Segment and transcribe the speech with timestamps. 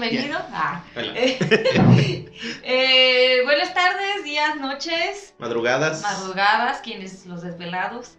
[0.00, 0.38] Bienvenido.
[0.52, 0.82] Ah.
[0.96, 1.12] Hola.
[2.62, 6.00] Eh, buenas tardes, días, noches, Madrugadas.
[6.02, 8.14] madrugadas, quienes los desvelados.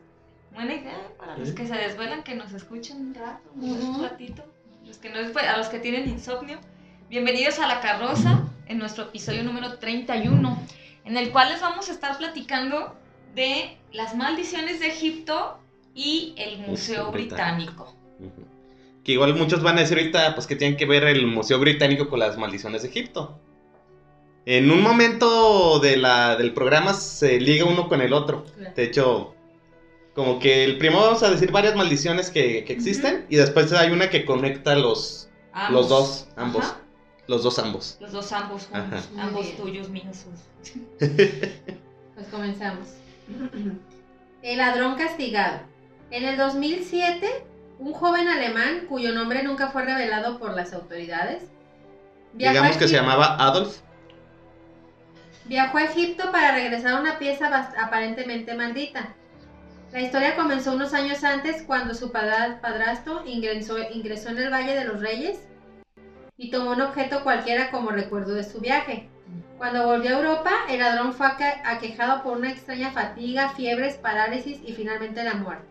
[0.53, 4.03] Buena idea para los que se desvelan, que nos escuchen un rato, un Ujú.
[4.03, 4.43] ratito.
[4.85, 6.59] Los que no, desve- a los que tienen insomnio.
[7.09, 10.61] Bienvenidos a La Carroza, en nuestro episodio número 31,
[11.05, 12.95] en el cual les vamos a estar platicando
[13.33, 15.59] de las maldiciones de Egipto
[15.95, 16.69] y el Museo
[17.05, 17.95] Museo Británico.
[18.19, 18.45] Ujú.
[19.03, 22.09] Que igual muchos van a decir ahorita pues que tienen que ver el Museo Británico
[22.09, 23.39] con las maldiciones de Egipto.
[24.45, 28.44] En un momento de la, del programa se liga uno con el otro.
[28.75, 29.35] De hecho,
[30.13, 33.91] como que el primero vamos a decir varias maldiciones que, que existen y después hay
[33.91, 35.73] una que conecta los, Ambos.
[35.73, 36.63] los dos, ambos.
[36.66, 36.77] Ajá.
[37.27, 37.97] Los dos ambos.
[38.02, 38.67] Los dos ambos
[39.17, 39.57] ambos bien.
[39.57, 40.25] tuyos, míos.
[42.13, 42.88] Pues comenzamos.
[44.44, 45.61] El ladrón castigado.
[46.11, 47.45] En el 2007,
[47.81, 51.41] un joven alemán, cuyo nombre nunca fue revelado por las autoridades,
[52.33, 53.79] viajó, Digamos a, que se llamaba Adolf.
[55.45, 57.47] viajó a Egipto para regresar a una pieza
[57.81, 59.16] aparentemente maldita.
[59.91, 64.75] La historia comenzó unos años antes cuando su padra- padrastro ingresó, ingresó en el Valle
[64.75, 65.39] de los Reyes
[66.38, 69.09] y tomó un objeto cualquiera como recuerdo de su viaje.
[69.57, 74.59] Cuando volvió a Europa, el ladrón fue aque- aquejado por una extraña fatiga, fiebres, parálisis
[74.63, 75.70] y finalmente la muerte.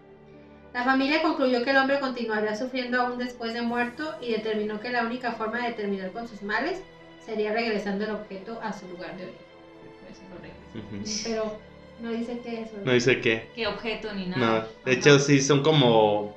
[0.72, 4.90] La familia concluyó que el hombre continuaría sufriendo aún después de muerto y determinó que
[4.90, 6.80] la única forma de terminar con sus males
[7.24, 11.22] sería regresando el objeto a su lugar de origen.
[11.24, 11.58] Pero
[12.00, 12.68] no dice qué es.
[12.84, 13.50] No dice qué.
[13.54, 14.68] ¿Qué objeto ni No, nada?
[14.84, 16.36] de hecho sí son como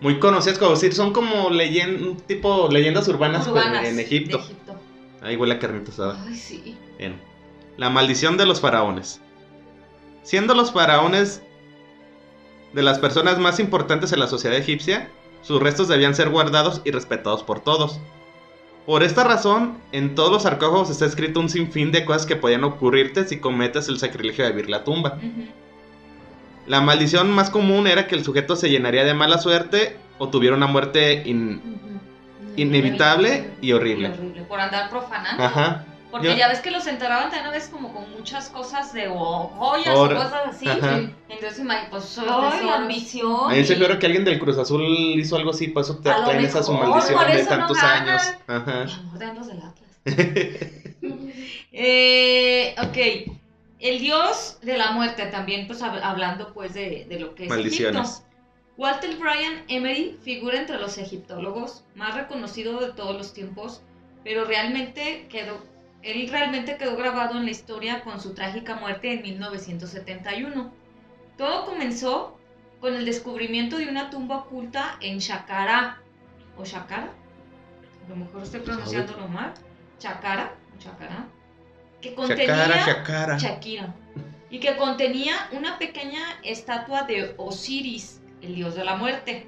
[0.00, 4.38] muy conocidas, como decir, son como leyen- un tipo leyendas urbanas, pues, Urbanas en Egipto.
[4.38, 4.78] Egipto.
[5.22, 6.24] Ahí huele a carnita asada.
[6.24, 6.76] Ay, sí.
[6.98, 7.20] Bien.
[7.76, 9.20] La maldición de los faraones.
[10.22, 11.42] Siendo los faraones
[12.72, 15.08] de las personas más importantes en la sociedad egipcia,
[15.42, 18.00] sus restos debían ser guardados y respetados por todos.
[18.86, 22.64] Por esta razón, en todos los sarcófagos está escrito un sinfín de cosas que podían
[22.64, 25.18] ocurrirte si cometes el sacrilegio de abrir la tumba.
[26.66, 30.56] La maldición más común era que el sujeto se llenaría de mala suerte o tuviera
[30.56, 31.60] una muerte in-
[32.56, 34.10] inevitable y horrible.
[34.48, 35.42] Por andar profanando.
[35.42, 35.84] Ajá.
[36.10, 39.08] Porque Yo- ya ves que los enterraban también a veces como con muchas cosas de
[39.08, 40.66] o- joyas Or- o cosas así.
[40.66, 41.00] Ajá.
[41.28, 43.50] Entonces, pues, ay, la ambición.
[43.50, 45.96] A mí se y- figura que alguien del Cruz Azul hizo algo así, por eso
[45.96, 48.08] te traen esa su maldición por de no tantos ganan.
[48.08, 48.22] años.
[48.46, 48.84] Ajá.
[48.84, 48.92] Mi
[49.24, 49.98] amor, los del Atlas.
[51.72, 53.36] Eh, ok.
[53.80, 57.48] El dios de la muerte también, pues hab- hablando pues de, de lo que es
[57.48, 58.10] Maldiciones.
[58.10, 58.24] Egipto.
[58.76, 63.82] Walter Bryan Emery figura entre los egiptólogos más reconocido de todos los tiempos,
[64.24, 65.58] pero realmente quedó,
[66.02, 70.72] él realmente quedó grabado en la historia con su trágica muerte en 1971.
[71.36, 72.38] Todo comenzó
[72.80, 76.00] con el descubrimiento de una tumba oculta en Shakara,
[76.56, 77.10] o Shakara,
[78.06, 79.52] a lo mejor estoy pronunciándolo mal,
[79.98, 81.26] Chakara, Chakara,
[82.00, 83.38] que contenía Shakara, Shakara.
[83.38, 83.94] Shakira,
[84.50, 89.46] y que contenía una pequeña estatua de Osiris, el dios de la muerte.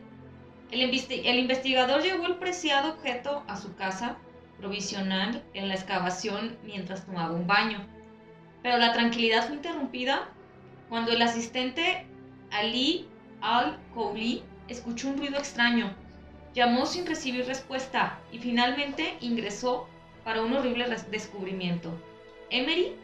[0.72, 4.16] El investigador llevó el preciado objeto a su casa
[4.60, 7.78] provisional en la excavación mientras tomaba un baño.
[8.62, 10.28] Pero la tranquilidad fue interrumpida
[10.88, 12.06] cuando el asistente
[12.50, 13.08] Ali
[13.40, 15.94] al-Kouli escuchó un ruido extraño.
[16.54, 19.88] Llamó sin recibir respuesta y finalmente ingresó
[20.24, 21.92] para un horrible descubrimiento.
[22.50, 22.94] Emery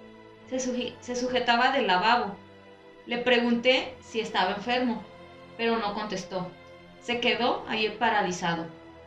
[0.49, 0.59] se,
[1.01, 2.37] se sujetaba del lavabo.
[3.07, 5.03] Le pregunté si estaba enfermo,
[5.57, 6.51] pero no contestó.
[7.01, 8.67] Se quedó ahí paralizado.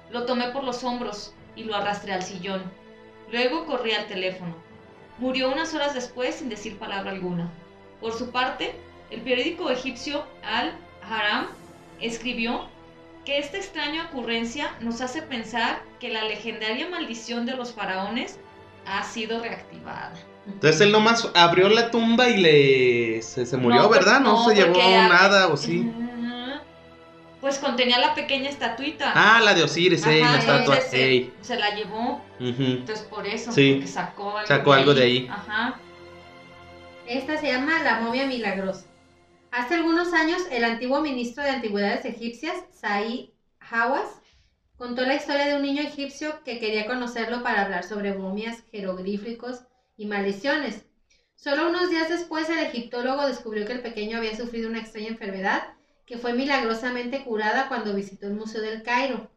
[0.09, 2.63] Lo tomé por los hombros y lo arrastré al sillón.
[3.31, 4.55] Luego corrí al teléfono.
[5.17, 7.51] Murió unas horas después sin decir palabra alguna.
[7.99, 8.73] Por su parte,
[9.11, 11.47] el periódico egipcio Al-Haram
[11.99, 12.67] escribió
[13.25, 18.39] que esta extraña ocurrencia nos hace pensar que la legendaria maldición de los faraones
[18.85, 20.13] ha sido reactivada.
[20.47, 24.21] Entonces él nomás abrió la tumba y le se, se murió, No, pues, ¿verdad?
[24.21, 25.91] No, no, se llevó nada o sí.
[27.41, 29.13] Pues contenía la pequeña estatuita.
[29.15, 30.81] Ah, la de Osiris, ey, la estatua.
[30.81, 31.33] se, Ey.
[31.41, 32.63] se la llevó, Ujú.
[32.63, 33.73] entonces por eso, Sí.
[33.75, 35.27] porque sacó algo, Sacó algo de ahí.
[35.31, 35.79] Ajá.
[37.07, 38.85] Esta se llama la momia milagrosa.
[39.51, 43.29] Hace algunos años, el antiguo ministro de Antigüedades egipcias, Said
[43.71, 44.19] Hawass,
[44.77, 49.61] contó la historia de un niño egipcio que quería conocerlo para hablar sobre momias, jeroglíficos
[49.97, 50.85] y maldiciones.
[51.35, 55.63] Solo unos días después, el egiptólogo descubrió que el pequeño había sufrido una extraña enfermedad
[56.09, 59.29] que fue milagrosamente curada cuando visitó el Museo del Cairo.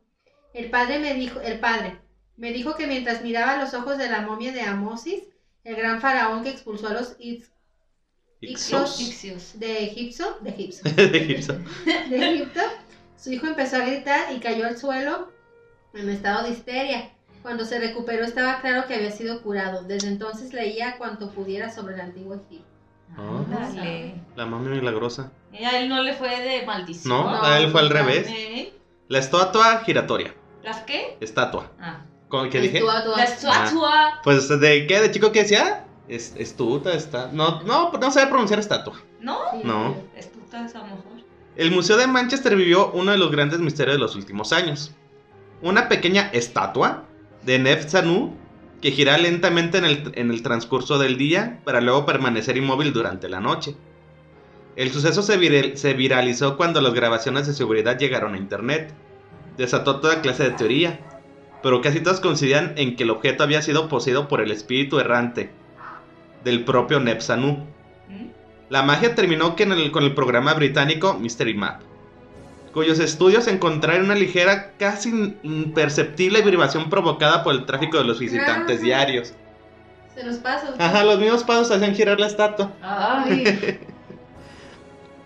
[0.54, 1.98] El padre me dijo, el padre
[2.38, 5.24] me dijo que mientras miraba los ojos de la momia de Amosis,
[5.64, 7.52] el gran faraón que expulsó a los Ixos.
[8.40, 9.60] Ixios.
[9.60, 11.58] de Egipto, de Egipto, de Egipto.
[11.84, 12.60] de Egipto,
[13.18, 15.30] su hijo empezó a gritar y cayó al suelo
[15.92, 17.10] en estado de histeria.
[17.42, 19.82] Cuando se recuperó estaba claro que había sido curado.
[19.82, 22.71] Desde entonces leía cuanto pudiera sobre el antiguo Egipto.
[23.16, 23.44] Ah.
[23.66, 24.14] Ándale.
[24.36, 25.32] La mami milagrosa.
[25.52, 27.08] Y a él no le fue de maldición.
[27.14, 28.26] No, No, a él fue al revés.
[28.30, 28.72] ¿Eh?
[29.08, 30.34] La estatua giratoria.
[30.62, 31.16] ¿Las qué?
[31.20, 31.70] Estatua.
[31.80, 32.00] Ah.
[32.28, 32.80] ¿Cómo- ¿Qué dije?
[32.80, 34.20] La estatua.
[34.24, 35.00] Pues, ¿de qué?
[35.00, 35.84] ¿De chico qué decía?
[36.08, 37.28] Es, estuta, está.
[37.32, 38.94] No, no, no sabe pronunciar estatua.
[39.20, 39.38] ¿No?
[39.52, 39.94] Sí, No.
[40.16, 41.02] Estutas a lo mejor.
[41.56, 44.94] El Museo de Manchester vivió uno de los grandes misterios de los últimos años.
[45.60, 47.04] Una pequeña estatua
[47.42, 48.34] de Neftanu
[48.82, 53.28] que gira lentamente en el, en el transcurso del día para luego permanecer inmóvil durante
[53.28, 53.76] la noche.
[54.76, 58.92] El suceso se, viral- se viralizó cuando las grabaciones de seguridad llegaron a internet.
[59.56, 61.00] Desató toda clase de teoría,
[61.62, 65.50] pero casi todas coincidían en que el objeto había sido poseído por el espíritu errante
[66.42, 67.64] del propio Nepsanu.
[68.08, 68.26] ¿Mm?
[68.68, 71.82] La magia terminó que en el- con el programa británico Mystery Map,
[72.72, 78.80] cuyos estudios encontraron una ligera, casi imperceptible vibración provocada por el tráfico de los visitantes
[78.80, 79.34] diarios.
[80.14, 80.74] Se los paso.
[80.78, 82.72] Ajá, los mismos pasos hacían girar la estatua.
[82.82, 83.80] Ay.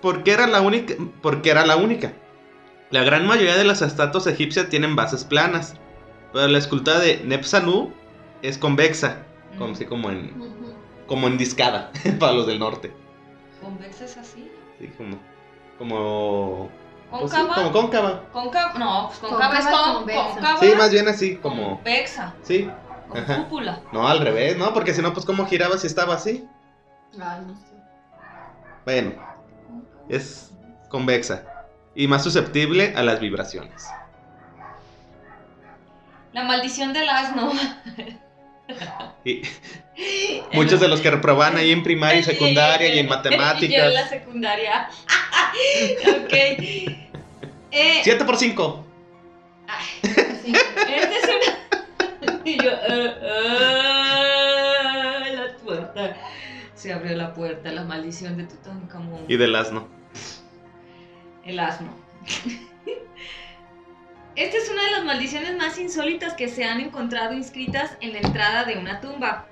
[0.01, 0.95] Porque era la única.
[1.23, 2.13] Porque era la única.
[2.91, 5.75] La gran mayoría de las estatuas egipcias tienen bases planas,
[6.33, 7.93] pero la escultura de Nepsanu
[8.43, 9.25] es convexa,
[9.59, 10.33] como, así como en,
[11.09, 11.91] como en discada
[12.21, 12.93] para los del norte.
[13.61, 14.49] ¿Convexa es así?
[14.79, 15.19] Sí, como,
[15.79, 16.71] como,
[17.21, 17.55] pues sí, ¿Cóncava?
[17.57, 18.23] como cóncava.
[18.33, 20.61] Cóncava, no, pues cóncava es con.
[20.61, 21.77] Sí, más bien así, como.
[21.77, 22.71] Convexa, Sí.
[23.09, 23.37] con Ajá.
[23.45, 23.81] cúpula.
[23.93, 24.73] No, al revés, ¿no?
[24.75, 26.47] Porque si no, pues cómo giraba si estaba así.
[27.15, 27.75] Ay, no sé.
[28.85, 29.13] Bueno,
[30.09, 30.53] es
[30.89, 31.43] convexa
[31.95, 33.87] y más susceptible a las vibraciones.
[36.33, 37.53] La maldición del asno.
[39.25, 39.43] Y
[40.53, 43.17] muchos de los que reprobaban ahí en primaria y secundaria y en Yo en la
[43.17, 44.11] matemáticas.
[44.11, 44.89] secundaria.
[46.25, 46.33] ok.
[47.73, 48.87] Eh, 7 por 5.
[49.67, 50.53] ay, Así.
[50.53, 52.41] Esta es una.
[52.45, 52.71] y yo.
[52.71, 53.15] ah,
[55.21, 56.17] ah, la puerta.
[56.75, 59.25] Se abrió la puerta, la maldición de Tutankamón.
[59.29, 59.89] Y del asno.
[61.45, 61.95] El asno.
[64.37, 68.19] Esta es una de las maldiciones más insólitas que se han encontrado inscritas en la
[68.19, 69.47] entrada de una tumba.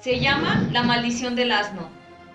[0.00, 1.90] Se llama la maldición del asno,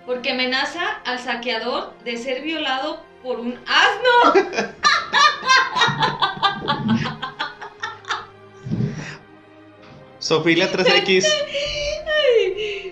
[0.06, 4.70] porque amenaza al saqueador de ser violado por un asno.
[10.20, 11.26] Sofilia 3X.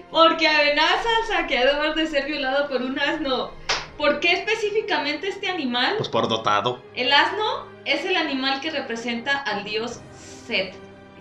[0.10, 3.52] Porque amenaza al saqueador de ser violado por un asno.
[3.98, 5.96] ¿Por qué específicamente este animal?
[5.98, 6.82] Pues por dotado.
[6.96, 10.00] El asno es el animal que representa al dios
[10.48, 10.74] Set.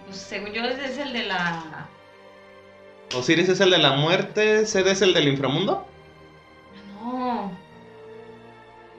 [0.07, 1.88] Pues según yo es el de la...
[3.14, 4.66] Osiris es el de la muerte.
[4.66, 5.87] Sed es el del inframundo.
[7.00, 7.52] No.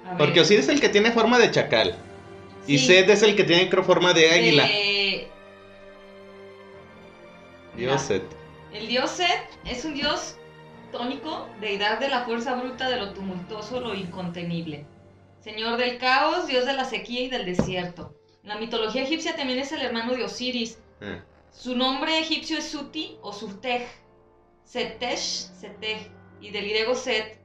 [0.05, 0.17] A ver.
[0.17, 1.96] Porque Osiris es el que tiene forma de chacal.
[2.67, 4.63] Y Sed es el que tiene forma de águila.
[4.63, 5.27] de-
[7.75, 8.24] Dios Set.
[8.72, 10.38] El dios Set es un dios
[10.91, 14.85] tónico, deidad de la fuerza bruta, de lo tumultuoso, lo incontenible.
[15.39, 18.15] Señor del caos, dios de la sequía y del desierto.
[18.43, 20.79] En la mitología egipcia también es el hermano de Osiris.
[21.01, 21.19] Ah.
[21.51, 23.83] Su nombre egipcio es Suti o Surtej.
[24.63, 26.09] Setesh, Setej.
[26.41, 27.39] Y del griego Set.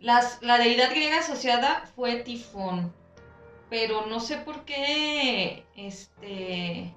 [0.00, 2.92] Las- la deidad griega asociada fue Tifón.
[3.68, 5.64] Pero no sé por qué.
[5.74, 6.94] Este.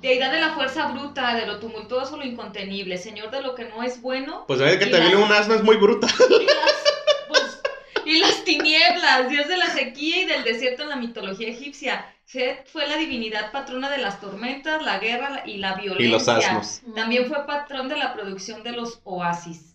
[0.00, 2.98] Deidad de la fuerza bruta, de lo tumultuoso, lo incontenible.
[2.98, 4.44] Señor de lo que no es bueno.
[4.46, 6.06] Pues ve que Y también las- un asno es muy bruta.
[6.06, 6.84] Y las,
[7.28, 7.60] pues,
[8.04, 12.06] y las tinieblas, dios de la sequía y del desierto en la mitología egipcia.
[12.24, 16.06] Set fue la divinidad patrona de las tormentas, la guerra y la violencia.
[16.06, 16.82] Y los asnos.
[16.94, 19.74] También fue patrón de la producción de los oasis.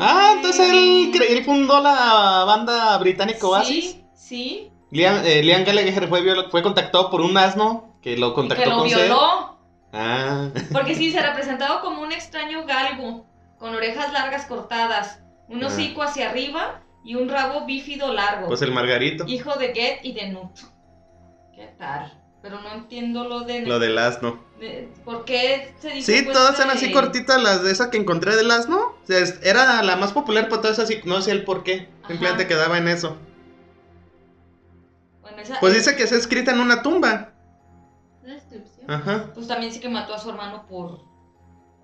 [0.00, 3.92] Ah, entonces él, fundó la banda británica Oasis.
[3.92, 4.70] Sí, sí.
[4.90, 8.70] Liam, eh, Liam Gallagher fue, viola- fue contactado por un asno que lo contactó que
[8.70, 9.58] lo con violó.
[9.92, 13.26] Ah, Porque sí, se representaba como un extraño galgo,
[13.58, 15.66] con orejas largas cortadas, un Ah.
[15.66, 18.48] hocico hacia arriba y un rabo bífido largo.
[18.48, 19.24] pues el Margarito.
[19.26, 20.50] Hijo de Get y de Nut.
[21.54, 22.14] ¿Qué tal?
[22.40, 23.62] Pero no entiendo lo de...
[23.66, 24.42] Lo del asno.
[24.60, 27.90] de- ¿Por qué se dice Sí, pues, todas de- eran así cortitas las de esa
[27.90, 28.78] que encontré del asno.
[28.78, 31.88] O sea, era la más popular, pero todas así, no sé el por qué.
[32.06, 33.16] Simplemente quedaba en eso.
[35.22, 37.32] Bueno, esa- Pues dice que está escrita en una tumba.
[38.88, 39.30] Ajá.
[39.34, 41.06] Pues también sí que mató a su hermano por...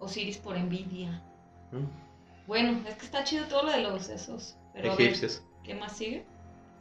[0.01, 1.23] Osiris por envidia.
[1.73, 1.85] Mm.
[2.47, 4.57] Bueno, es que está chido todo lo de los esos.
[4.75, 5.43] Pero ver, Egipcios.
[5.63, 6.27] ¿qué más sigue?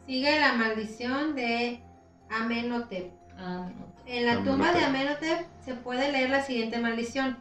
[0.07, 1.81] Sigue la maldición de
[2.29, 3.11] Amenhotep.
[3.37, 3.69] Ah.
[4.05, 7.37] En la tumba de Amenhotep se puede leer la siguiente maldición.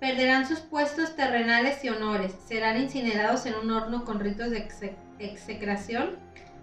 [0.00, 4.96] Perderán sus puestos terrenales y honores, serán incinerados en un horno con ritos de exe-
[5.18, 6.18] execración,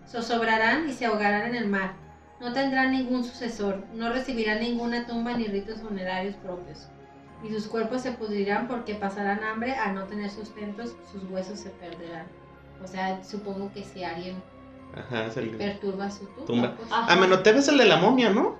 [0.08, 1.96] zozobrarán y se ahogarán en el mar.
[2.44, 6.90] No tendrán ningún sucesor, no recibirán ninguna tumba ni ritos funerarios propios.
[7.42, 11.70] Y sus cuerpos se pudrirán porque pasarán hambre al no tener sustentos, sus huesos se
[11.70, 12.26] perderán.
[12.84, 14.36] O sea, supongo que si alguien
[14.94, 15.52] Ajá, es el...
[15.52, 16.76] perturba su tumba, Tumba.
[16.76, 17.14] pues, Ajá.
[17.14, 18.58] Amenhotep es el de la momia, ¿no?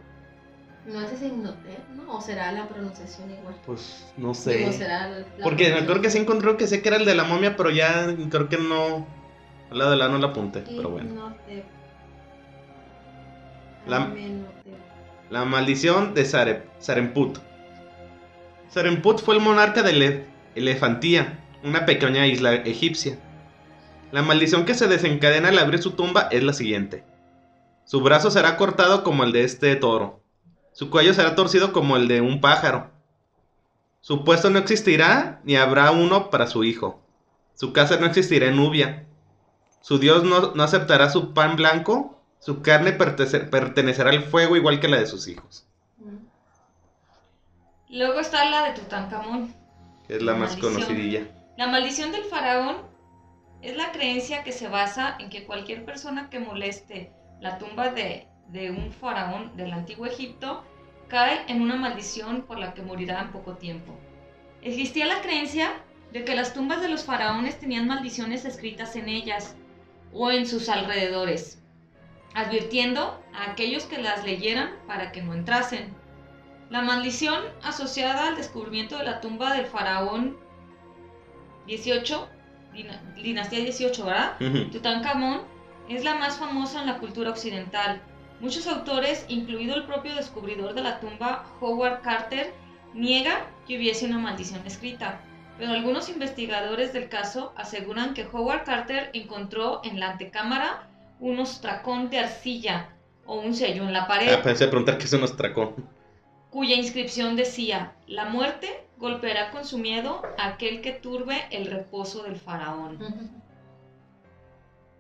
[0.86, 2.16] no es ese Imhotep, ¿no?
[2.18, 3.56] O será la pronunciación igual.
[3.66, 4.74] Pues no Digo, sé.
[4.74, 7.24] será la Porque me acuerdo que sí encontró que sé que era el de la
[7.24, 9.06] momia, pero ya creo que no.
[9.72, 11.10] Al lado de la no la apunté, pero bueno.
[11.10, 11.83] Imhotep.
[13.88, 17.40] La- maldición de Sarep- Saremput.
[18.70, 20.26] Saremput fue el monarca de Ele-
[20.56, 23.18] Elefantía, una pequeña isla egipcia.
[24.12, 27.04] La maldición que se desencadena al abrir su tumba es la siguiente.
[27.86, 30.22] Su brazo será cortado como el de este toro.
[30.72, 32.92] Su cuello será torcido como el de un pájaro.
[34.02, 37.02] Su puesto no existirá, ni habrá uno para su hijo.
[37.56, 39.06] Su casa no existirá en Nubia.
[39.82, 42.22] Su Dios no, no aceptará su pan blanco.
[42.44, 45.66] Su carne pertenecerá al fuego igual que la de sus hijos.
[45.98, 46.18] Mm.
[47.88, 49.56] Luego está la de Tutankamón.
[50.06, 50.74] Que es la más Maldición.
[50.74, 51.28] conocidilla.
[51.56, 52.76] La maldición del faraón
[53.62, 58.28] es la creencia que se basa en que cualquier persona que moleste la tumba de,
[58.50, 60.66] de un faraón del antiguo Egipto
[61.08, 63.98] cae en una maldición por la que morirá en poco tiempo.
[64.62, 65.72] Existía la creencia
[66.12, 69.56] de que las tumbas de los faraones tenían maldiciones escritas en ellas
[70.12, 71.63] o en sus alrededores,
[72.34, 75.94] advirtiendo a aquellos que las leyeran para que no entrasen.
[76.70, 80.38] La maldición asociada al descubrimiento de la tumba del faraón
[81.68, 82.28] 18,
[82.74, 84.34] dina- dinastía 18, ¿verdad?
[84.42, 84.72] Ujú.
[84.72, 85.42] Tutankamón
[85.90, 88.02] es la más famosa en la cultura occidental.
[88.40, 92.54] Muchos autores, incluido el propio descubridor de la tumba, Howard Carter,
[92.94, 95.20] niega que hubiese una maldición escrita.
[95.58, 100.90] Pero algunos investigadores del caso aseguran que Howard Carter encontró en la antecámara
[101.24, 102.90] un ostracón de arcilla
[103.26, 105.74] o un sello en la pared Ah, pensé preguntar qué es un ostracón.
[106.50, 112.24] cuya inscripción decía, la muerte golpeará con su miedo a aquel que turbe el reposo
[112.24, 113.00] del faraón.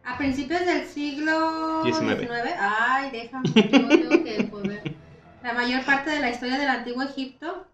[0.06, 2.25] A principios del siglo Diecinueve.
[2.25, 4.96] XIX, ay, déjame, yo tengo que poder.
[5.44, 7.68] La mayor parte de la historia del antiguo Egipto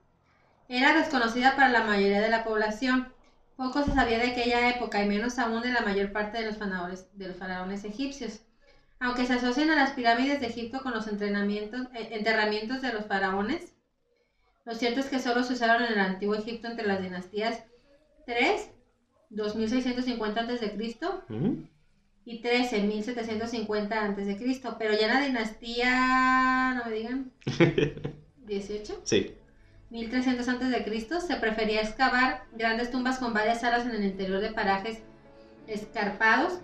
[0.67, 3.13] era desconocida para la mayoría de la población.
[3.59, 6.57] Poco se sabía de aquella época y menos aún de la mayor parte de los
[6.57, 8.41] faraones, de los faraones egipcios.
[9.01, 13.05] Aunque se asocian a las pirámides de Egipto con los entrenamientos, eh, enterramientos de los
[13.05, 13.73] faraones,
[14.63, 17.61] lo cierto es que solo se usaron en el antiguo Egipto entre las dinastías
[18.25, 18.69] 3,
[19.29, 20.73] 2650 a.C.
[22.23, 27.29] Y 13, 1750 a.C., pero ya en la dinastía, no me digan,
[28.37, 29.29] 18, Sí.
[29.89, 34.99] 1300 a.C., se prefería excavar grandes tumbas con varias salas en el interior de parajes
[35.67, 36.59] escarpados,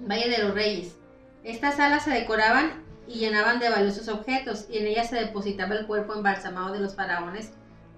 [0.00, 0.96] Valle de los Reyes.
[1.44, 5.86] Estas salas se decoraban y llenaban de valiosos objetos, y en ellas se depositaba el
[5.86, 7.52] cuerpo embalsamado de los faraones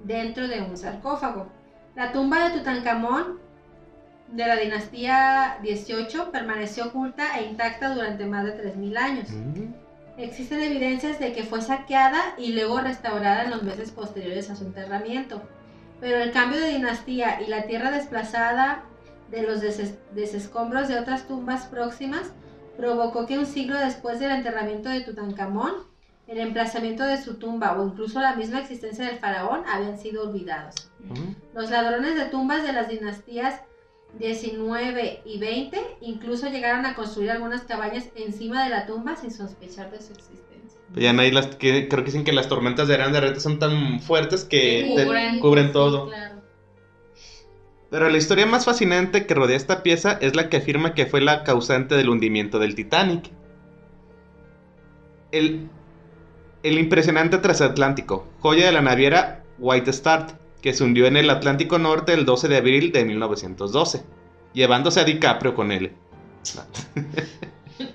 [0.04, 1.50] dentro de un sarcófago.
[1.96, 3.40] La tumba de Tutankamón
[4.28, 9.28] de la dinastía 18 permaneció oculta e intacta durante más de 3.000 años.
[10.18, 14.64] Existen evidencias de que fue saqueada y luego restaurada en los meses posteriores a su
[14.64, 15.40] enterramiento.
[16.00, 18.84] Pero el cambio de dinastía y la tierra desplazada
[19.30, 22.32] de los deses- desescombros de otras tumbas próximas
[22.76, 25.72] provocó que un siglo después del enterramiento de Tutankamón,
[26.26, 30.90] el emplazamiento de su tumba o incluso la misma existencia del faraón habían sido olvidados.
[31.54, 33.60] Los ladrones de tumbas de las dinastías
[34.18, 39.90] 19 y 20 incluso llegaron a construir algunas cabañas encima de la tumba sin sospechar
[39.90, 40.80] de su existencia.
[40.92, 43.20] Pues ya no hay las que creo que dicen que las tormentas de arena de
[43.20, 45.40] reta son tan fuertes que te- Cubren.
[45.40, 46.06] cubren Sí, todo.
[46.08, 46.36] claro.
[47.90, 51.20] Pero la historia más fascinante que rodea esta pieza es la que afirma que fue
[51.20, 53.30] la causante del hundimiento del Titanic.
[55.32, 55.68] El,
[56.62, 61.78] el impresionante transatlántico, joya de la naviera White Star, que se hundió en el Atlántico
[61.78, 64.02] Norte el 12 de abril de 1912,
[64.52, 65.92] llevándose a DiCaprio con él.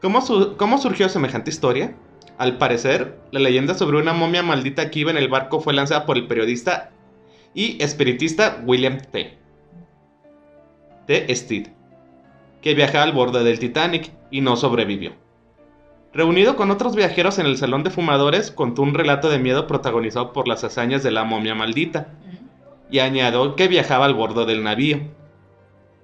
[0.00, 0.20] ¿Cómo,
[0.56, 1.94] ¿Cómo surgió semejante historia?
[2.38, 6.06] Al parecer, la leyenda sobre una momia maldita que iba en el barco fue lanzada
[6.06, 6.90] por el periodista
[7.54, 9.38] y espiritista William T.
[11.06, 11.34] T.
[11.34, 11.68] Steed,
[12.60, 15.12] que viajaba al borde del Titanic y no sobrevivió.
[16.14, 20.32] Reunido con otros viajeros en el salón de fumadores, contó un relato de miedo protagonizado
[20.32, 22.08] por las hazañas de la momia maldita
[22.90, 25.00] y añadió que viajaba al bordo del navío.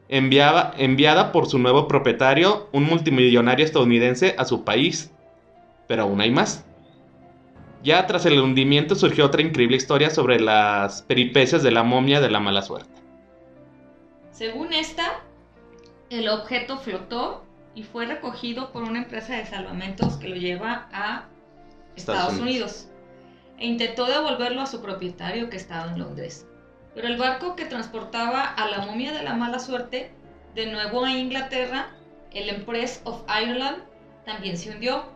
[0.09, 5.13] Enviada por su nuevo propietario, un multimillonario estadounidense, a su país.
[5.87, 6.65] Pero aún hay más.
[7.83, 12.31] Ya tras el hundimiento surgió otra increíble historia sobre las peripecias de la momia de
[12.31, 12.99] la mala suerte.
[14.33, 15.21] Según esta,
[16.09, 17.45] el objeto flotó
[17.79, 21.27] y fue recogido por una empresa de salvamentos que lo lleva a
[21.95, 22.43] Estados Estados, Unidos.
[22.43, 22.89] Unidos.
[23.59, 26.45] e intentó devolverlo a su propietario que estaba en Londres.
[26.97, 30.11] Pero el barco que transportaba a la momia de la mala suerte
[30.57, 31.91] de nuevo a Inglaterra,
[32.33, 33.85] el Empress of Ireland,
[34.25, 35.13] también se hundió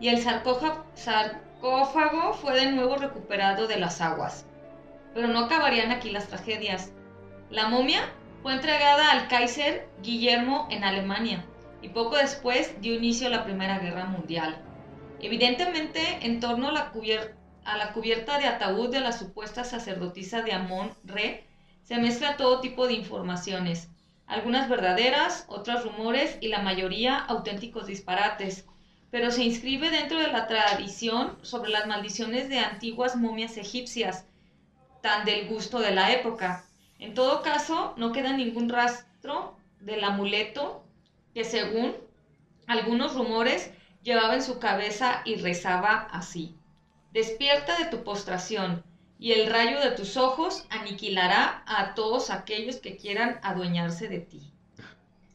[0.00, 4.46] y el sarcófago fue de nuevo recuperado de las aguas.
[5.12, 6.92] Pero no acabarían aquí las tragedias.
[7.50, 8.08] La momia
[8.42, 11.44] fue entregada al Kaiser Guillermo en Alemania
[11.86, 14.60] y poco después dio inicio la Primera Guerra Mundial.
[15.20, 16.92] Evidentemente, en torno a la,
[17.64, 21.46] a la cubierta de ataúd de la supuesta sacerdotisa de Amón Re,
[21.84, 23.88] se mezcla todo tipo de informaciones,
[24.26, 28.66] algunas verdaderas, otras rumores y la mayoría auténticos disparates,
[29.12, 34.26] pero se inscribe dentro de la tradición sobre las maldiciones de antiguas momias egipcias,
[35.02, 36.64] tan del gusto de la época.
[36.98, 40.82] En todo caso, no queda ningún rastro del amuleto
[41.36, 41.94] que según
[42.66, 43.70] algunos rumores
[44.02, 46.56] llevaba en su cabeza y rezaba así.
[47.12, 48.82] Despierta de tu postración,
[49.18, 54.50] y el rayo de tus ojos aniquilará a todos aquellos que quieran adueñarse de ti.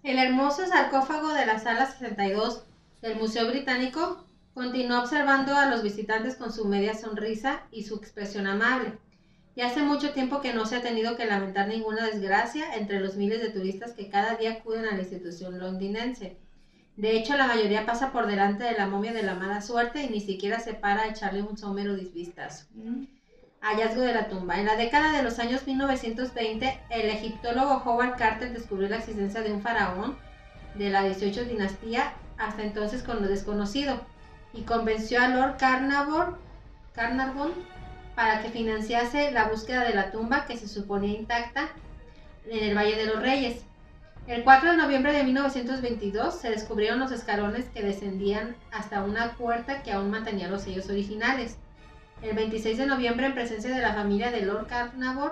[0.02, 2.64] El hermoso sarcófago de la sala 62
[3.04, 8.48] del Museo Británico continuó observando a los visitantes con su media sonrisa y su expresión
[8.48, 8.98] amable.
[9.56, 13.16] Y hace mucho tiempo que no se ha tenido que lamentar ninguna desgracia entre los
[13.16, 16.38] miles de turistas que cada día acuden a la institución londinense.
[16.96, 20.10] De hecho, la mayoría pasa por delante de la momia de la mala suerte y
[20.10, 22.66] ni siquiera se para a echarle un somero disvistazo.
[23.62, 24.60] Hallazgo de la tumba.
[24.60, 29.54] En la década de los años 1920, el egiptólogo Howard Carter descubrió la existencia de
[29.54, 30.18] un faraón
[30.76, 34.00] de la 18 dinastía, hasta entonces con lo desconocido,
[34.54, 36.38] y convenció a Lord Carnarvon,
[36.94, 37.54] Carnarvon
[38.22, 41.70] para que financiase la búsqueda de la tumba que se suponía intacta
[42.48, 43.64] en el Valle de los Reyes.
[44.28, 49.82] El 4 de noviembre de 1922 se descubrieron los escalones que descendían hasta una puerta
[49.82, 51.58] que aún mantenía los sellos originales.
[52.22, 55.32] El 26 de noviembre, en presencia de la familia de Lord Carnarvon,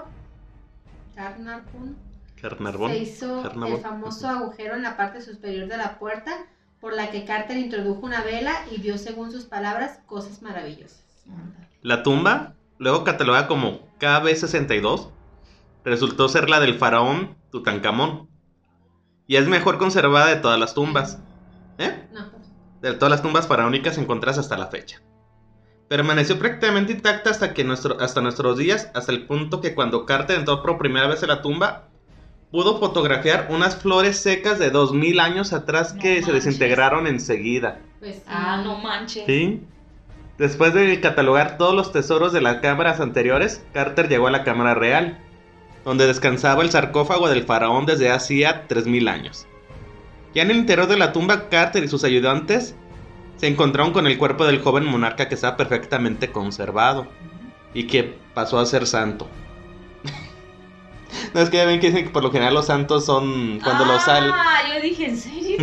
[1.13, 1.95] Carnarvon
[2.41, 2.89] Carnarvon.
[2.89, 3.75] se hizo Carnarvon.
[3.75, 6.31] el famoso agujero en la parte superior de la puerta
[6.81, 11.03] por la que Carter introdujo una vela y vio, según sus palabras, cosas maravillosas.
[11.83, 15.11] La tumba, luego catalogada como KB62,
[15.85, 18.27] resultó ser la del faraón Tutankamón.
[19.27, 21.19] Y es mejor conservada de todas las tumbas.
[21.77, 22.07] ¿Eh?
[22.11, 22.31] No,
[22.81, 25.01] De todas las tumbas faraónicas encontradas hasta la fecha.
[25.87, 30.39] Permaneció prácticamente intacta hasta, que nuestro, hasta nuestros días, hasta el punto que cuando Carter
[30.39, 31.89] entró por primera vez en la tumba,
[32.51, 37.79] pudo fotografiar unas flores secas de 2000 años atrás No que se desintegraron enseguida.
[37.99, 38.23] pues.
[38.27, 39.25] Ah, no manches.
[39.25, 39.61] ¿Sí?
[40.39, 44.73] Después de catalogar todos los tesoros de las cámaras anteriores, Carter llegó a la cámara
[44.73, 45.19] real,
[45.83, 49.47] donde descansaba el sarcófago del faraón desde hacía 3000 años.
[50.33, 52.73] Ya en el interior de la tumba, Carter y sus ayudantes
[53.35, 57.07] se encontraron con el cuerpo del joven monarca que estaba perfectamente conservado
[57.73, 59.27] y que pasó a ser santo.
[61.33, 63.83] no es que ya ven que dicen que por lo general los santos son cuando
[63.83, 64.31] los sal.
[64.33, 65.57] Ah, yo dije, ¿en serio?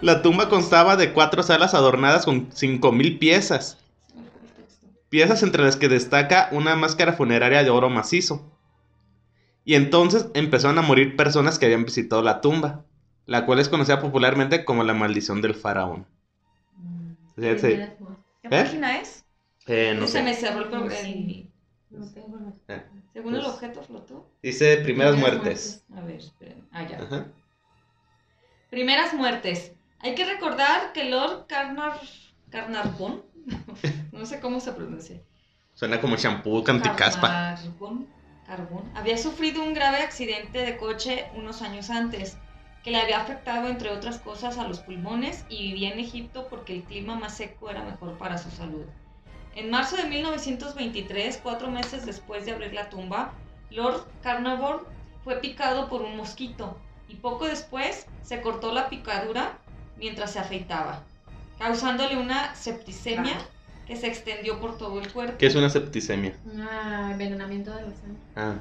[0.00, 3.78] La tumba constaba de cuatro salas adornadas con 5000 piezas.
[5.08, 8.44] Piezas entre las que destaca una máscara funeraria de oro macizo.
[9.64, 12.84] Y entonces empezaron a morir personas que habían visitado la tumba,
[13.26, 16.06] la cual es conocida popularmente como la maldición del faraón.
[17.36, 17.44] Sí, sí.
[17.44, 17.58] Muertes.
[18.42, 18.50] ¿Qué ¿Eh?
[18.50, 19.24] página es?
[19.66, 20.80] Eh, no se me cerró el No.
[21.90, 24.30] No tengo la- Eh, Según el Pues- objeto flotó.
[24.42, 25.84] Dice primeras Primeras muertes.
[25.94, 26.68] A ver, esperen.
[26.70, 26.98] Ah, ya.
[27.02, 27.26] Ajá.
[28.70, 29.72] Primeras muertes.
[30.00, 31.98] Hay que recordar que Lord Carnar...
[32.50, 33.22] Carnarvon,
[34.12, 35.20] no sé cómo se pronuncia.
[35.74, 37.28] Suena como shampoo canticaspa.
[37.28, 38.08] Carnarvon,
[38.46, 42.38] Carbón, había sufrido un grave accidente de coche unos años antes,
[42.82, 46.72] que le había afectado, entre otras cosas, a los pulmones y vivía en Egipto porque
[46.74, 48.86] el clima más seco era mejor para su salud.
[49.54, 53.34] En marzo de 1923, cuatro meses después de abrir la tumba,
[53.70, 54.80] Lord Carnarvon
[55.22, 59.58] fue picado por un mosquito y poco después se cortó la picadura
[59.98, 61.02] mientras se afeitaba,
[61.58, 63.36] causándole una septicemia
[63.86, 65.38] que se extendió por todo el cuerpo.
[65.38, 66.36] ¿Qué es una septicemia?
[66.58, 68.22] Ah, envenenamiento de la sangre.
[68.36, 68.54] Ah.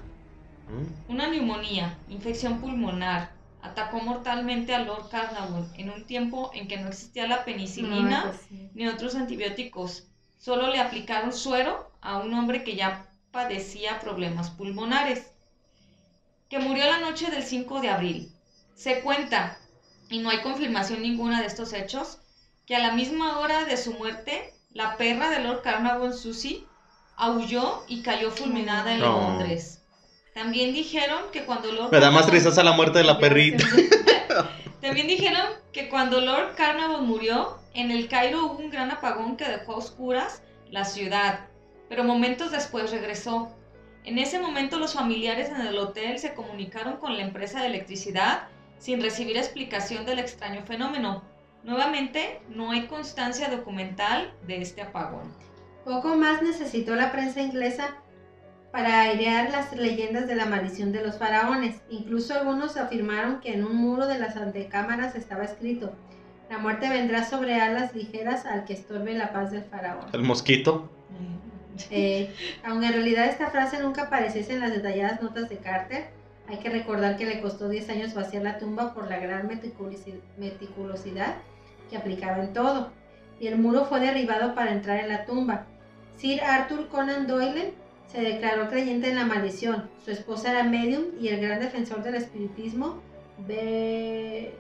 [0.70, 1.12] Mm.
[1.12, 6.88] Una neumonía, infección pulmonar, atacó mortalmente a Lord Carnarvon en un tiempo en que no
[6.88, 8.70] existía la penicilina pues sí.
[8.74, 10.08] ni otros antibióticos.
[10.38, 15.28] Solo le aplicaron suero a un hombre que ya padecía problemas pulmonares,
[16.50, 18.32] que murió la noche del 5 de abril.
[18.76, 19.58] Se cuenta,
[20.10, 22.20] y no hay confirmación ninguna de estos hechos,
[22.66, 26.64] que a la misma hora de su muerte, la perra de Lord Carnarvon, Susie,
[27.16, 29.20] aulló y cayó fulminada en No.
[29.22, 29.82] Londres.
[30.34, 33.20] También dijeron que cuando Lord Me da más Carnarvon- risas a la muerte de la
[33.20, 33.66] perrita.
[34.82, 39.46] También dijeron que cuando Lord Carnarvon murió, en el Cairo hubo un gran apagón que
[39.46, 41.48] dejó a oscuras la ciudad,
[41.90, 43.52] pero momentos después regresó.
[44.04, 48.48] En ese momento los familiares en el hotel se comunicaron con la empresa de electricidad
[48.80, 51.24] sin recibir explicación del extraño fenómeno.
[51.64, 55.32] Nuevamente, no hay constancia documental de este apagón.
[55.84, 57.96] Poco más necesitó la prensa inglesa
[58.72, 61.82] para airear las leyendas de la maldición de los faraones.
[61.90, 65.94] Incluso algunos afirmaron que en un muro de las antecámaras estaba escrito,
[66.50, 70.06] la muerte vendrá sobre alas ligeras al que estorbe la paz del faraón.
[70.14, 70.90] El mosquito.
[71.92, 76.10] Eh, aunque en realidad esta frase nunca apareciese en las detalladas notas de Carter,
[76.50, 79.48] hay que recordar que le costó 10 años vaciar la tumba por la gran
[80.38, 81.36] meticulosidad
[81.90, 82.92] que aplicaba en todo,
[83.40, 85.66] y el muro fue derribado para entrar en la tumba.
[86.18, 87.74] Sir Arthur Conan Doyle
[88.08, 89.90] se declaró creyente en la maldición.
[90.04, 93.02] Su esposa era medium y el gran defensor del espiritismo,
[93.48, 94.54] Be...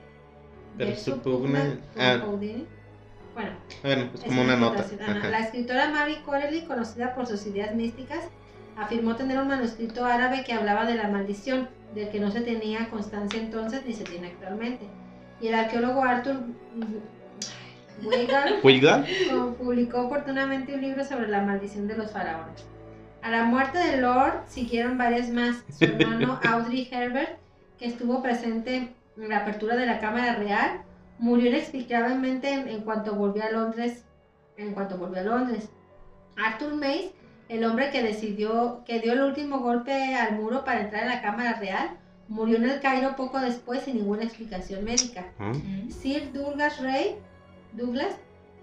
[0.77, 1.79] Persupugna.
[1.97, 2.21] Ah.
[2.27, 3.51] Bueno,
[3.83, 4.85] bueno, es como una nota.
[5.29, 8.25] La escritora Mary Corelli, conocida por sus ideas místicas,
[8.75, 12.89] afirmó tener un manuscrito árabe que hablaba de la maldición, del que no se tenía
[12.89, 14.85] constancia entonces ni se tiene actualmente.
[15.41, 16.37] Y el arqueólogo Arthur
[18.03, 19.05] Weigal
[19.57, 22.65] publicó oportunamente un libro sobre la maldición de los faraones.
[23.21, 25.63] A la muerte de Lord siguieron varias más.
[25.77, 27.37] Su hermano Audrey Herbert,
[27.77, 30.81] que estuvo presente en la apertura de la Cámara Real,
[31.19, 34.05] murió inexplicablemente en, cuanto volvió a Londres.
[34.55, 35.69] En cuanto volvió a Londres.
[36.37, 37.13] Arthur Mace,
[37.49, 41.21] el hombre que decidió, que dio el último golpe al muro para entrar en la
[41.21, 41.91] Cámara Real,
[42.27, 45.25] murió en el Cairo poco después sin ninguna explicación médica.
[45.39, 45.53] Ah.
[45.89, 47.15] Sir Douglas Ray,
[47.73, 48.15] Douglas,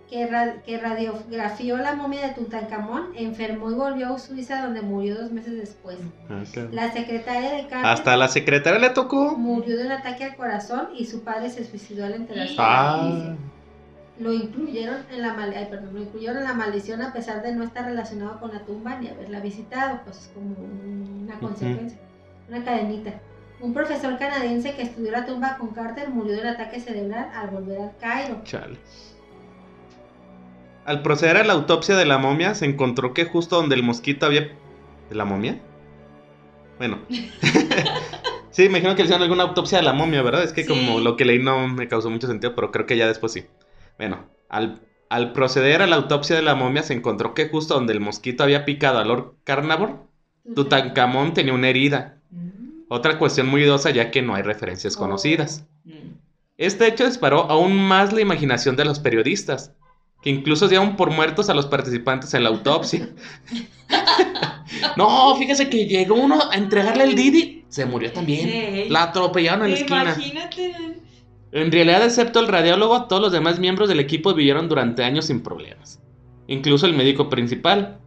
[0.09, 5.57] que, radiografió la momia de Tutankamón, enfermó y volvió a Suiza donde murió dos meses
[5.57, 5.97] después.
[6.29, 9.37] Ah, la secretaria de Carter Hasta la secretaria le tocó.
[9.37, 13.35] Murió de un ataque al corazón y su padre se suicidó al enterarse ah.
[14.19, 18.39] Lo incluyeron, en la lo incluyeron en la maldición a pesar de no estar relacionado
[18.39, 20.55] con la tumba ni haberla visitado, pues es como
[21.25, 21.99] una consecuencia,
[22.49, 23.21] una cadenita.
[23.61, 27.51] Un profesor canadiense que estudió la tumba con Carter murió de un ataque cerebral al
[27.51, 28.41] volver al Cairo.
[28.45, 28.79] Chale.
[30.85, 34.27] Al proceder a la autopsia de la momia, se encontró que justo donde el mosquito
[34.27, 34.51] había.
[35.09, 35.59] ¿De la momia?
[36.79, 36.99] Bueno.
[38.51, 40.45] sí, me imagino que le hicieron alguna autopsia de la momia, ¿verdad?
[40.45, 43.07] Es que como lo que leí no me causó mucho sentido, pero creo que ya
[43.07, 43.47] después sí.
[43.99, 47.93] Bueno, al, al proceder a la autopsia de la momia, se encontró que justo donde
[47.93, 50.03] el mosquito había picado a Lord Carnarvon,
[50.55, 52.19] Tutankamón tenía una herida.
[52.31, 52.85] Mm.
[52.89, 54.99] Otra cuestión muy idosa ya que no hay referencias oh.
[54.99, 55.67] conocidas.
[55.85, 56.15] Mm.
[56.57, 59.73] Este hecho disparó aún más la imaginación de los periodistas
[60.23, 63.11] que incluso dieron por muertos a los participantes en la autopsia.
[64.97, 68.91] no, fíjese que llegó uno a entregarle el Didi, se murió también.
[68.91, 70.03] La atropellaron en la esquina.
[70.03, 70.75] Imagínate.
[71.55, 75.41] En realidad, excepto el radiólogo, todos los demás miembros del equipo vivieron durante años sin
[75.41, 76.03] problemas.
[76.49, 77.99] Incluso el médico principal.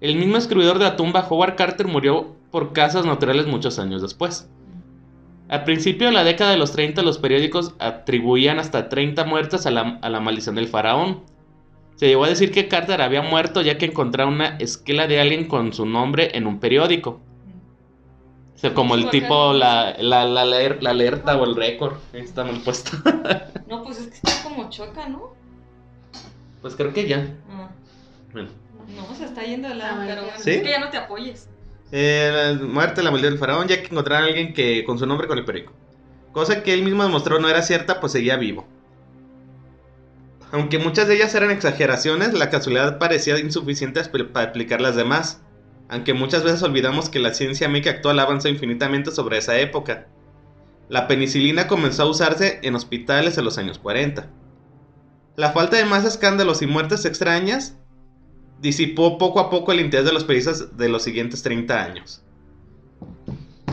[0.00, 4.48] El mismo escribidor de la tumba, Howard Carter, murió por causas naturales muchos años después.
[5.48, 9.72] Al principio de la década de los 30, los periódicos atribuían hasta 30 muertes a
[9.72, 11.22] la, a la maldición del faraón,
[11.96, 15.46] se llegó a decir que Carter había muerto ya que encontraron una esquela de alguien
[15.46, 17.20] con su nombre en un periódico.
[18.62, 21.96] O sea, como el tipo, la, la, la, la, alerta o el récord.
[22.12, 22.92] Está mal puesto.
[23.68, 25.34] no, pues es que está como choca, ¿no?
[26.60, 27.26] Pues creo que ya.
[27.50, 27.70] Ah.
[28.32, 28.50] Bueno.
[28.94, 31.48] No, se está yendo de lado, ah, pero bueno, es que ya no te apoyes.
[31.90, 35.06] Eh, la muerte la maldición del faraón, ya que encontraron a alguien que con su
[35.06, 35.72] nombre con el periódico.
[36.30, 38.64] Cosa que él mismo demostró no era cierta, pues seguía vivo.
[40.52, 45.42] Aunque muchas de ellas eran exageraciones, la casualidad parecía insuficiente para explicar las demás,
[45.88, 50.06] aunque muchas veces olvidamos que la ciencia médica actual avanzó infinitamente sobre esa época.
[50.88, 54.28] La penicilina comenzó a usarse en hospitales en los años 40.
[55.36, 57.78] La falta de más escándalos y muertes extrañas
[58.60, 62.22] disipó poco a poco el interés de los periodistas de los siguientes 30 años.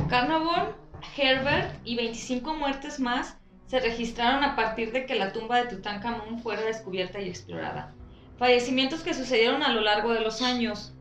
[0.10, 0.70] Carnarvon,
[1.18, 6.40] Herbert y 25 muertes más se registraron a partir de que la tumba de Tutankamón
[6.40, 7.94] fuera descubierta y explorada.
[8.40, 10.94] Fallecimientos que sucedieron a lo largo de los años.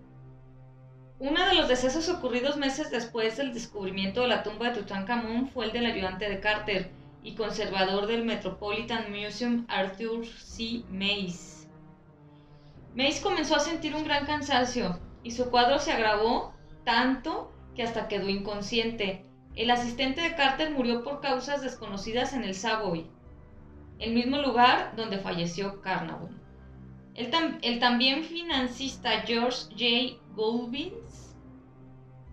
[1.21, 5.65] Uno de los decesos ocurridos meses después del descubrimiento de la tumba de Tutankamón fue
[5.65, 6.93] el del ayudante de Carter
[7.25, 10.85] y conservador del Metropolitan Museum Arthur C.
[10.89, 11.67] Mace.
[12.95, 16.55] Mace comenzó a sentir un gran cansancio y su cuadro se agravó
[16.85, 19.25] tanto que hasta quedó inconsciente,
[19.57, 23.07] el asistente de Carter murió por causas desconocidas en el Savoy,
[23.99, 26.39] el mismo lugar donde falleció Carnarvon.
[27.15, 30.23] El, también financista George J.
[30.37, 31.08] Goldbins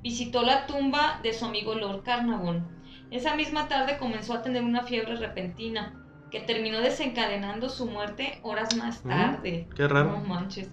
[0.06, 2.63] visitó la tumba de su amigo Lord Carnarvon
[3.10, 8.76] Esa misma tarde comenzó a tener una fiebre repentina que terminó desencadenando su muerte horas
[8.76, 9.68] más Mm, tarde.
[9.76, 10.12] Qué raro.
[10.12, 10.70] No manches.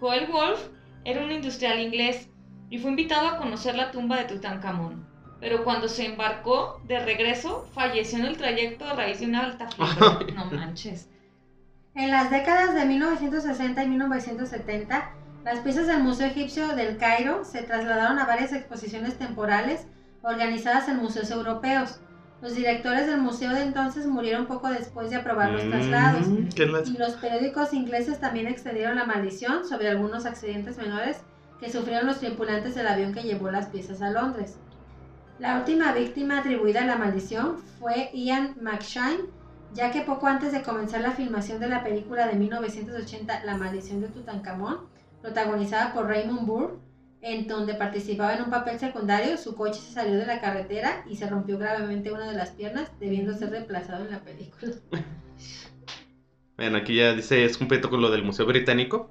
[0.00, 0.68] Joel Wolf
[1.04, 2.28] era un industrial inglés
[2.68, 5.08] y fue invitado a conocer la tumba de Tutankamón.
[5.40, 9.66] Pero cuando se embarcó de regreso, falleció en el trayecto a raíz de una alta
[9.70, 10.32] fiebre.
[10.36, 11.08] No manches.
[11.94, 15.10] En las décadas de 1960 y 1970,
[15.44, 19.86] las piezas del Museo Egipcio del Cairo se trasladaron a varias exposiciones temporales
[20.22, 22.00] organizadas en museos europeos.
[22.40, 26.26] Los directores del museo de entonces murieron poco después de aprobar los traslados.
[26.28, 31.18] Mm, la- Y los periódicos ingleses también extendieron la maldición sobre algunos accidentes menores
[31.60, 34.56] que sufrieron los tripulantes del avión que llevó las piezas a Londres.
[35.38, 39.20] La última víctima atribuida a la maldición fue Ian McShane,
[39.72, 44.00] ya que poco antes de comenzar la filmación de la película de 1980 La maldición
[44.00, 44.80] de Tutankamón,
[45.24, 46.78] protagonizada por Raymond Burr,
[47.22, 51.16] en donde participaba en un papel secundario, su coche se salió de la carretera y
[51.16, 54.72] se rompió gravemente una de las piernas, debiendo ser reemplazado en la película.
[56.56, 59.10] Bueno, aquí ya dice, es completo con lo del Museo Británico.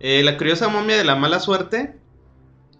[0.00, 1.94] Eh, la curiosa momia de la mala suerte.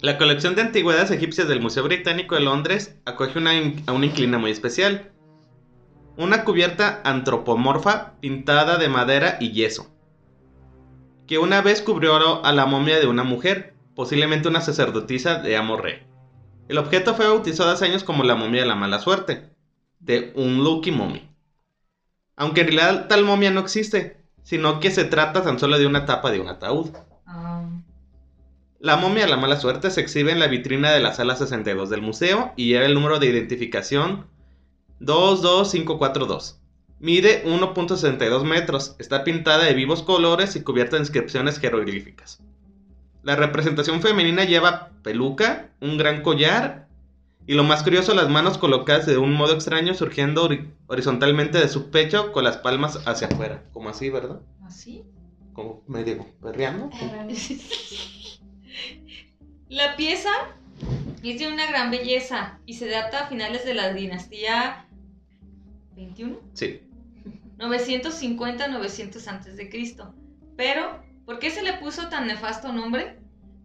[0.01, 3.53] La colección de antigüedades egipcias del Museo Británico de Londres acoge una
[3.87, 5.13] a una inclina muy especial.
[6.17, 9.92] Una cubierta antropomorfa pintada de madera y yeso.
[11.33, 16.07] Que una vez cubrió a la momia de una mujer, posiblemente una sacerdotisa de Amorre.
[16.69, 19.49] El objeto fue bautizado hace años como la momia de la mala suerte,
[19.99, 21.27] de un Lucky Mommy.
[22.37, 26.05] Aunque en realidad tal momia no existe, sino que se trata tan solo de una
[26.05, 26.91] tapa de un ataúd.
[27.25, 27.65] Ah,
[28.79, 31.89] La momia de la mala suerte se exhibe en la vitrina de la sala 62
[31.89, 34.27] del museo y lleva el número de identificación
[35.01, 36.62] 22542.
[37.03, 42.41] Mide 1.62 metros, está pintada de vivos colores y cubierta de inscripciones jeroglíficas.
[43.25, 46.87] La representación femenina lleva peluca, un gran collar
[47.47, 51.69] y lo más curioso, las manos colocadas de un modo extraño surgiendo hori- horizontalmente de
[51.69, 54.41] su pecho con las palmas hacia afuera, como así, ¿verdad?
[54.65, 55.03] ¿Así?
[55.55, 56.89] Como medio perreando.
[59.69, 60.31] La pieza
[61.25, 64.87] es de una gran belleza y se data a finales de la dinastía
[65.97, 66.81] 21, Sí.
[67.63, 70.15] 950-900 antes de Cristo.
[70.57, 73.19] Pero, ¿por qué se le puso tan nefasto nombre?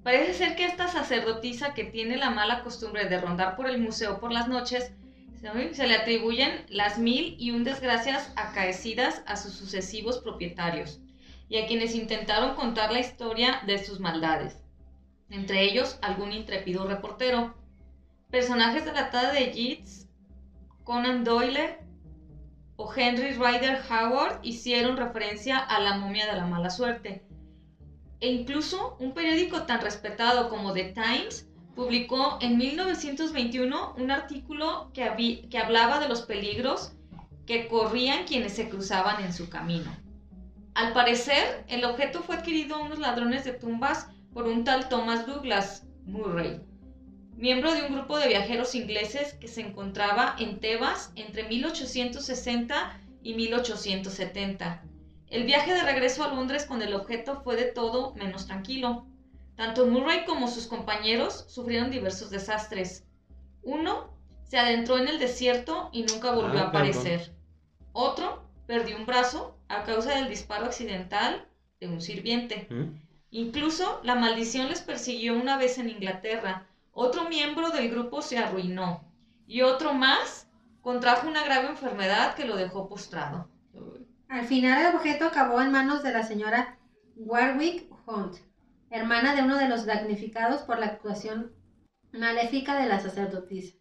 [0.04, 4.20] Parece ser que esta sacerdotisa que tiene la mala costumbre de rondar por el museo
[4.20, 4.92] por las noches,
[5.74, 11.00] se le atribuyen las mil y un desgracias acaecidas a sus sucesivos propietarios
[11.50, 14.58] y a quienes intentaron contar la historia de sus maldades
[15.30, 17.56] entre ellos algún intrépido reportero.
[18.30, 20.08] Personajes de la de Yeats,
[20.84, 21.78] Conan Doyle
[22.78, 27.24] o Henry Ryder Howard hicieron referencia a la momia de la mala suerte.
[28.20, 35.48] E incluso un periódico tan respetado como The Times publicó en 1921 un artículo que,
[35.50, 36.94] que hablaba de los peligros
[37.46, 39.92] que corrían quienes se cruzaban en su camino.
[40.76, 45.26] Al parecer, el objeto fue adquirido a unos ladrones de tumbas por un tal Thomas
[45.26, 46.62] Douglas Murray,
[47.38, 53.36] miembro de un grupo de viajeros ingleses que se encontraba en Tebas entre 1860 y
[53.36, 54.84] 1870.
[55.30, 59.06] El viaje de regreso a Londres con el objeto fue de todo menos tranquilo.
[59.56, 63.06] Tanto Murray como sus compañeros sufrieron diversos desastres.
[63.62, 67.36] Uno se adentró en el desierto y nunca volvió Ah, a aparecer.
[67.92, 71.48] Otro perdió un brazo a causa del disparo accidental
[71.80, 72.68] de un sirviente.
[72.70, 72.96] ¿Mm?
[73.30, 76.68] Incluso la maldición les persiguió una vez en Inglaterra.
[77.00, 79.14] Otro miembro del grupo se arruinó
[79.46, 80.50] y otro más
[80.82, 83.52] contrajo una grave enfermedad que lo dejó postrado.
[84.28, 86.80] Al final el objeto acabó en manos de la señora
[87.16, 88.38] Warwick Hunt,
[88.90, 91.52] hermana de uno de los damnificados por la actuación
[92.12, 93.78] maléfica de la sacerdotisa.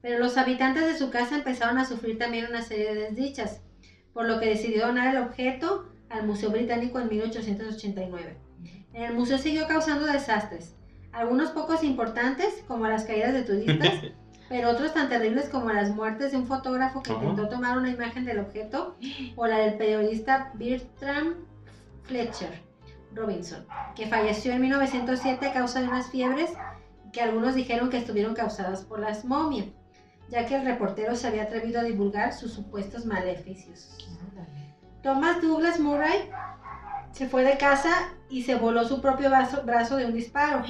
[0.00, 3.60] Pero los habitantes de su casa empezaron a sufrir también una serie de desdichas,
[4.14, 8.38] por lo que decidió donar el objeto al Museo Británico en 1889.
[8.94, 10.74] En el museo siguió causando desastres,
[11.16, 13.90] algunos pocos importantes, como las caídas de turistas,
[14.50, 18.26] pero otros tan terribles como las muertes de un fotógrafo que intentó tomar una imagen
[18.26, 18.96] del objeto
[19.34, 21.34] o la del periodista Bertram
[22.02, 22.62] Fletcher
[23.14, 26.52] Robinson, que falleció en 1907 a causa de unas fiebres
[27.12, 29.68] que algunos dijeron que estuvieron causadas por las momias,
[30.28, 33.96] ya que el reportero se había atrevido a divulgar sus supuestos maleficios.
[35.02, 36.28] Thomas Douglas Murray
[37.12, 40.62] se fue de casa y se voló su propio brazo, brazo de un disparo.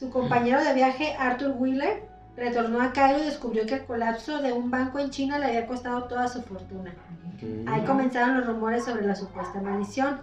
[0.00, 4.50] Su compañero de viaje, Arthur Wheeler, retornó a Cairo y descubrió que el colapso de
[4.50, 6.94] un banco en China le había costado toda su fortuna.
[7.66, 10.22] Ahí comenzaron los rumores sobre la supuesta maldición,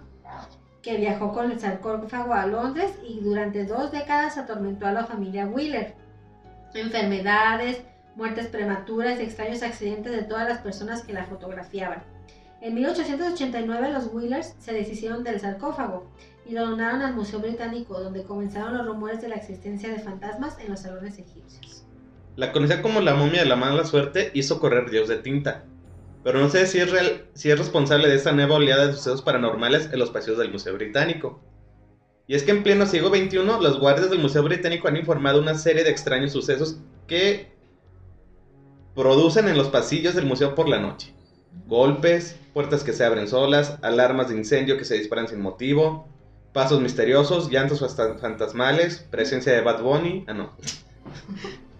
[0.82, 5.46] que viajó con el sarcófago a Londres y durante dos décadas atormentó a la familia
[5.46, 5.94] Wheeler.
[6.74, 7.80] Enfermedades,
[8.16, 12.02] muertes prematuras y extraños accidentes de todas las personas que la fotografiaban.
[12.60, 16.10] En 1889 los Wheelers se deshicieron del sarcófago
[16.48, 20.58] y lo donaron al Museo Británico, donde comenzaron los rumores de la existencia de fantasmas
[20.58, 21.84] en los salones egipcios.
[22.36, 25.64] La conocida como la momia de la mala suerte hizo correr dios de tinta.
[26.24, 29.22] Pero no sé si es, real- si es responsable de esta nueva oleada de sucesos
[29.22, 31.40] paranormales en los pasillos del Museo Británico.
[32.26, 35.54] Y es que en pleno siglo XXI, los guardias del Museo Británico han informado una
[35.54, 37.52] serie de extraños sucesos que
[38.94, 41.14] producen en los pasillos del museo por la noche.
[41.66, 46.08] Golpes, puertas que se abren solas, alarmas de incendio que se disparan sin motivo,
[46.52, 47.80] pasos misteriosos, llantos
[48.20, 50.56] fantasmales, presencia de Bad Bunny, ah no,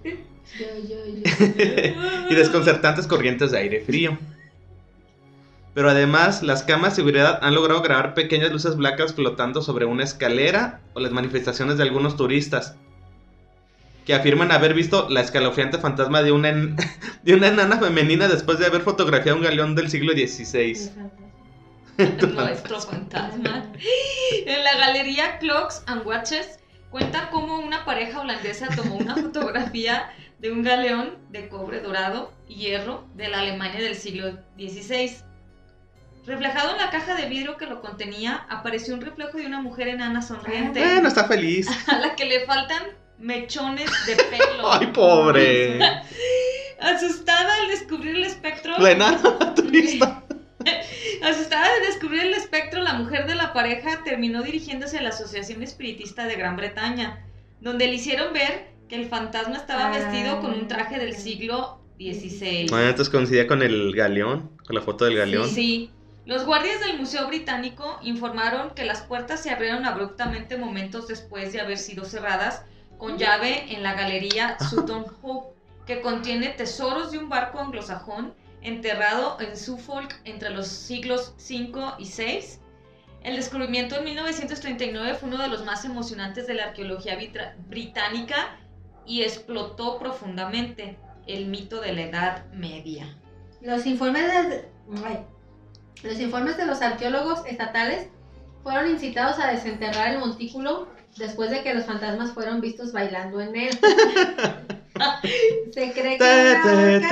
[0.05, 1.23] Yo, yo, yo.
[2.31, 4.19] y desconcertantes corrientes de aire frío.
[5.75, 10.03] Pero además, las cámaras de seguridad han logrado grabar pequeñas luces blancas flotando sobre una
[10.05, 12.75] escalera o las manifestaciones de algunos turistas
[14.05, 16.77] que afirman haber visto la escalofriante fantasma de una, en-
[17.23, 20.91] de una enana femenina después de haber fotografiado un galeón del siglo XVI.
[21.99, 23.73] Nuestro fantasma.
[24.47, 26.59] En la galería Clocks and Watches
[26.91, 32.55] cuenta cómo una pareja holandesa tomó una fotografía de un galeón de cobre dorado y
[32.57, 35.17] hierro de la Alemania del siglo XVI.
[36.25, 39.89] Reflejado en la caja de vidrio que lo contenía, apareció un reflejo de una mujer
[39.89, 41.69] enana sonriente Bueno, está feliz.
[41.89, 42.83] a la que le faltan
[43.19, 44.73] mechones de pelo.
[44.73, 45.81] Ay, pobre.
[46.81, 48.79] Asustada al descubrir el espectro.
[48.79, 50.18] La enana turista.
[51.23, 55.63] Asustada de descubrir el espectro, la mujer de la pareja terminó dirigiéndose a la Asociación
[55.63, 57.25] Espiritista de Gran Bretaña,
[57.61, 59.91] donde le hicieron ver que el fantasma estaba Ah.
[59.91, 62.67] vestido con un traje del siglo XVI.
[62.71, 65.49] Bueno, entonces coincidía con el galeón, con la foto del galeón.
[65.49, 65.91] Sí.
[66.25, 71.61] Los guardias del Museo Británico informaron que las puertas se abrieron abruptamente momentos después de
[71.61, 72.63] haber sido cerradas
[72.99, 79.39] con llave en la galería Sutton Hope, que contiene tesoros de un barco anglosajón enterrado
[79.41, 82.41] en Suffolk entre los siglos V y VI.
[83.23, 87.19] El descubrimiento en 1939 fue uno de los más emocionantes de la arqueología
[87.69, 88.59] británica
[89.07, 93.17] y explotó profundamente el mito de la Edad Media.
[93.61, 94.69] Los informes de,
[95.05, 95.25] ay.
[96.03, 98.09] los informes de los arqueólogos estatales
[98.63, 103.57] fueron incitados a desenterrar el montículo después de que los fantasmas fueron vistos bailando en
[103.57, 103.79] él.
[105.73, 106.63] Se cree que una
[106.97, 107.09] horca,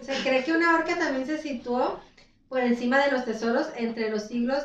[0.00, 2.00] se cree que una horca también se situó
[2.48, 4.64] por encima de los tesoros entre los siglos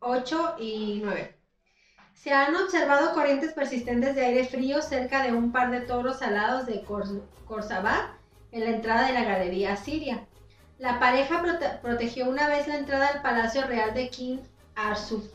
[0.00, 1.34] 8 y 9.
[2.14, 6.66] Se han observado corrientes persistentes de aire frío cerca de un par de toros alados
[6.66, 8.00] de Cor- Khorsabad
[8.52, 10.26] en la entrada de la galería asiria.
[10.78, 14.38] La pareja prote- protegió una vez la entrada al Palacio Real de King
[14.76, 15.28] Arsu-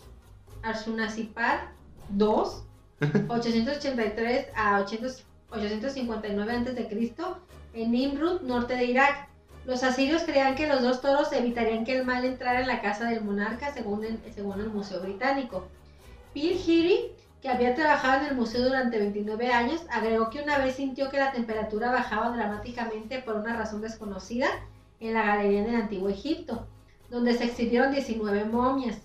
[0.62, 1.72] Arsunasipar
[2.17, 2.63] II,
[3.30, 7.16] 883 a 800 859 a.C.,
[7.76, 9.28] en Nimrud, norte de Irak.
[9.66, 13.06] Los asirios creían que los dos toros evitarían que el mal entrara en la casa
[13.06, 15.68] del monarca, según el, según el Museo Británico.
[16.34, 17.12] Bill Heary,
[17.42, 21.18] que había trabajado en el museo durante 29 años, agregó que una vez sintió que
[21.18, 24.48] la temperatura bajaba dramáticamente por una razón desconocida
[25.00, 26.67] en la galería del Antiguo Egipto,
[27.10, 28.98] donde se exhibieron 19 momias.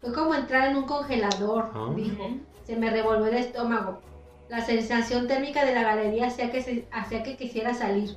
[0.00, 1.92] Fue como entrar en un congelador, Ah.
[1.94, 2.28] dijo.
[2.66, 4.00] Se me revolvió el estómago.
[4.48, 8.16] La sensación térmica de la galería hacía que, se- hacía que quisiera salir.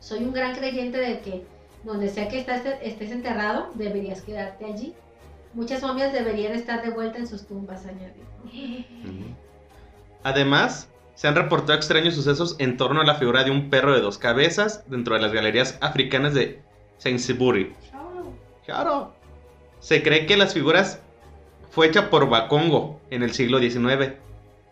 [0.00, 1.44] Soy un gran creyente de que
[1.84, 4.94] donde sea que estás- estés enterrado, deberías quedarte allí.
[5.54, 8.22] Muchas momias deberían estar de vuelta en sus tumbas, añadió.
[10.22, 14.00] Además, se han reportado extraños sucesos en torno a la figura de un perro de
[14.00, 16.60] dos cabezas dentro de las galerías africanas de
[16.98, 17.74] Sainsbury.
[18.66, 19.12] Claro.
[19.80, 21.00] Se cree que las figuras
[21.70, 24.12] fue hecha por Bakongo en el siglo XIX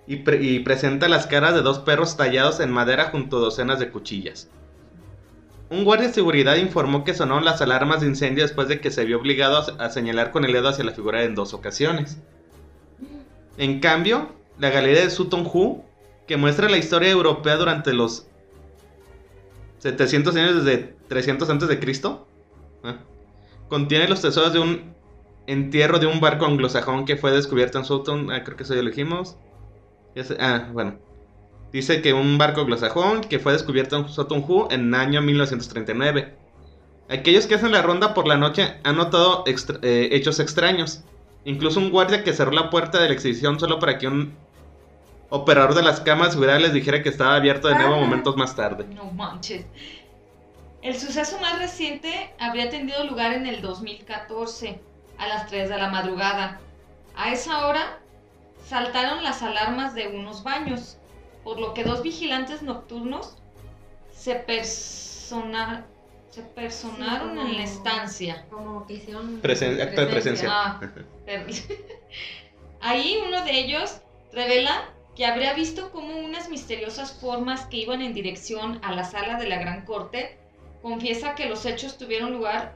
[0.07, 3.79] y, pre- y presenta las caras de dos perros tallados en madera junto a docenas
[3.79, 4.49] de cuchillas.
[5.71, 9.05] Un guardia de seguridad informó que sonaron las alarmas de incendio después de que se
[9.05, 12.19] vio obligado a, señalar con el dedo hacia la figura en dos ocasiones.
[13.59, 15.85] En cambio, la galería de Sutton Hoo,
[16.27, 18.27] que muestra la historia europea durante los
[19.81, 22.27] 700 años desde 300 antes de Cristo,
[22.83, 22.97] ah,
[23.69, 24.95] contiene los tesoros de un
[25.49, 28.83] entierro de un barco anglosajón que fue descubierto en Sutton, ah, creo que eso ya
[28.83, 29.37] lo dijimos.
[30.15, 30.99] Sé- ah, bueno.
[31.73, 36.35] Dice que un barco anglosajón que fue descubierto en Sutton Hoo en el año 1939.
[37.11, 41.03] Aquellos que hacen la ronda por la noche han notado extra- eh, hechos extraños.
[41.45, 44.35] Incluso un guardia que cerró la puerta de la exhibición solo para que un
[45.31, 48.05] operador de las de seguridad les dijera que estaba abierto de nuevo Ajá.
[48.05, 48.85] momentos más tarde.
[48.95, 49.65] No manches.
[50.83, 54.81] El suceso más reciente habría tenido lugar en el 2014,
[55.19, 56.61] a las 3 de la madrugada.
[57.17, 57.99] A esa hora
[58.67, 60.97] saltaron las alarmas de unos baños.
[61.45, 63.37] por lo que dos vigilantes nocturnos
[64.13, 65.87] se, persona-
[66.31, 68.45] se personaron Sí, en la estancia.
[68.51, 69.41] Como que hicieron.
[69.41, 70.49] Presen- acto de presencia.
[70.53, 70.81] Ah,
[72.81, 74.01] Ahí uno de ellos
[74.33, 79.39] revela que habría visto como unas misteriosas formas que iban en dirección a la sala
[79.39, 80.39] de la Gran Corte.
[80.83, 82.75] Confiesa que los hechos tuvieron lugar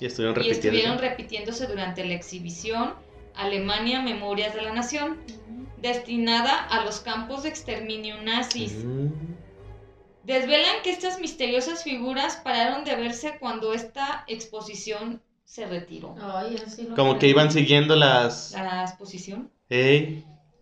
[0.00, 0.68] Y estuvieron y repitiendo.
[0.68, 2.94] estuvieron repitiéndose durante la exhibición
[3.34, 5.18] Alemania Memorias de la Nación,
[5.80, 8.74] destinada a los campos de exterminio nazis.
[8.84, 9.08] Mm.
[10.24, 16.14] Desvelan que estas misteriosas figuras pararon de verse cuando esta exposición se retiró.
[16.20, 18.52] Ay, eso sí lo Como que iban siguiendo las.
[18.52, 19.50] La exposición.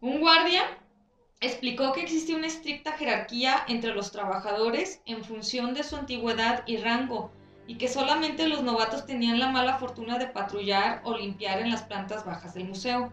[0.01, 0.63] Un guardia
[1.41, 6.77] explicó que existía una estricta jerarquía entre los trabajadores en función de su antigüedad y
[6.77, 7.33] rango,
[7.67, 11.83] y que solamente los novatos tenían la mala fortuna de patrullar o limpiar en las
[11.83, 13.13] plantas bajas del museo,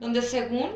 [0.00, 0.70] donde según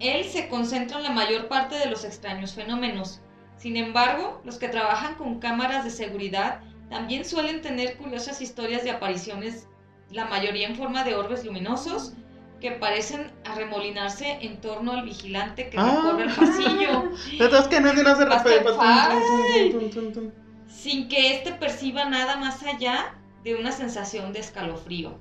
[0.00, 3.20] él se concentran la mayor parte de los extraños fenómenos.
[3.56, 6.60] Sin embargo, los que trabajan con cámaras de seguridad
[6.90, 9.68] también suelen tener curiosas historias de apariciones,
[10.10, 12.12] la mayoría en forma de orbes luminosos,
[12.60, 16.00] que parecen arremolinarse en torno al vigilante que Ah.
[16.04, 18.10] recorre el pasillo, Entonces que nadie no.
[20.72, 23.14] Sin que éste perciba nada más allá
[23.44, 25.18] de una sensación de escalofrío.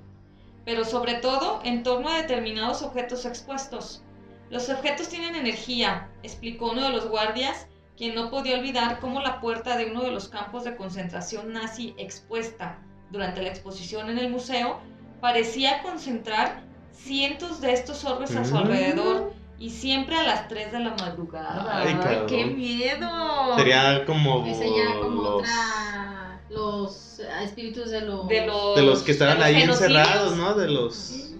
[0.65, 4.03] Pero sobre todo en torno a determinados objetos expuestos.
[4.49, 9.39] Los objetos tienen energía, explicó uno de los guardias, quien no podía olvidar cómo la
[9.41, 12.77] puerta de uno de los campos de concentración nazi expuesta
[13.11, 14.79] durante la exposición en el museo
[15.19, 16.61] parecía concentrar
[16.93, 18.57] cientos de estos orbes a su Mm.
[18.57, 21.67] alrededor y siempre a las 3 de la madrugada.
[21.71, 22.25] Ay, cabrón.
[22.27, 23.55] qué miedo!
[23.57, 24.43] Sería como.
[24.43, 26.41] Ya como los, otra.
[26.49, 28.27] Los eh, espíritus de los.
[28.27, 29.99] de los, de los que estaban los ahí genocidios.
[30.01, 30.55] encerrados, ¿no?
[30.55, 31.33] De los.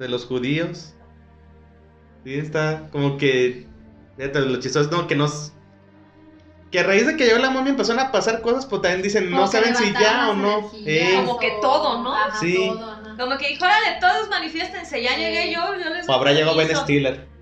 [0.00, 0.94] De los judíos.
[2.24, 3.68] Sí, está como que.
[4.16, 5.06] Fíjate, lo chistoso, ¿no?
[5.06, 5.52] Que nos.
[6.72, 9.26] Que a raíz de que llegó la momia empezaron a pasar cosas, pues también dicen,
[9.26, 10.68] Como no saben si ya o no.
[10.84, 12.12] Eh, Como que todo, ¿no?
[12.12, 12.56] Ajá, Sí.
[12.56, 13.14] todo, ajá.
[13.16, 15.20] Como que dijo, órale, todos manifiéstense, ya Sí.
[15.20, 16.76] llegué yo, yo les o habrá llegado Ben.
[16.76, 17.37] Stiller.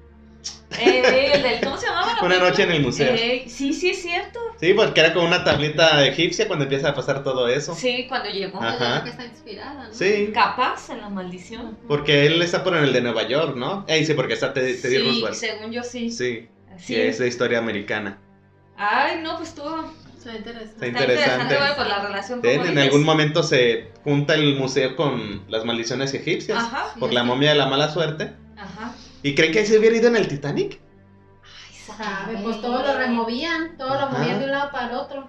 [0.80, 2.14] Eh, el del, ¿cómo se llamaba?
[2.14, 3.14] la Una noche en el museo.
[3.14, 4.38] Eh, sí, sí, es cierto.
[4.60, 7.74] Sí, porque era como una tablita egipcia cuando empieza a pasar todo eso.
[7.74, 8.54] Sí, cuando llegó.
[8.62, 9.04] Yo creo Ajá.
[9.04, 9.94] que está inspirada, ¿no?
[9.94, 10.30] Sí.
[10.32, 11.76] Capaz en la maldición.
[11.88, 13.84] Porque él está por el de Nueva York, ¿no?
[13.88, 15.34] Eh, sí, porque está Teddy, sí, Roosevelt.
[15.34, 16.10] según yo sí.
[16.10, 16.48] Sí,
[16.78, 16.94] Sí.
[16.94, 18.18] que es de historia americana.
[18.76, 19.90] Ay, no, pues todo.
[20.18, 20.72] Está interesante.
[20.74, 21.56] Está Está interesante, interesante.
[21.56, 26.58] bueno, pues la relación en algún momento se junta el museo con las maldiciones egipcias.
[26.58, 28.32] Ajá, Por la momia de la mala suerte.
[29.26, 30.78] ¿Y creen que ahí se hubiera ido en el Titanic?
[31.42, 34.18] Ay, Sabe, pues todo lo removían, todo lo Ajá.
[34.18, 35.28] movían de un lado para el otro.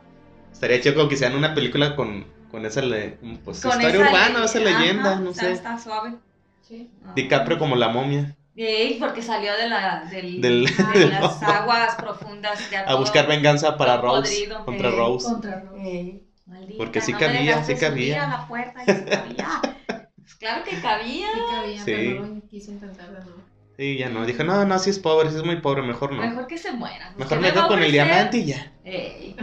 [0.52, 3.98] Estaría chido como que hicieran una película con, con esa le- pues, Con historia esa
[4.00, 5.52] urbana, le- esa leyenda, ajá, no está- sé.
[5.54, 6.14] Está suave.
[6.62, 6.92] Sí.
[7.06, 7.14] Ah.
[7.16, 8.36] DiCaprio como la momia.
[8.56, 12.60] Ey, porque salió de, la, del, Del- de del las aguas profundas.
[12.86, 14.32] A buscar venganza para Rose.
[14.32, 14.64] podrido.
[14.66, 15.26] Contra Eh, Rose.
[15.28, 15.82] Contra Rose.
[15.90, 18.26] Ey, maldita, Porque sí no cabía, sí cabía.
[18.26, 19.62] a la puerta y sí cabía.
[20.18, 21.28] Pues claro que cabía.
[21.34, 21.94] Sí cabía, Sí.
[21.96, 23.12] pero no quiso intentar
[23.78, 24.26] Sí, ya no.
[24.26, 26.22] Dijo, no, no, si es pobre, si es muy pobre, mejor no.
[26.22, 27.14] Mejor que se muera.
[27.16, 28.72] Mejor ¿qué me quedo con el diamante y ya.
[28.84, 29.36] Ey.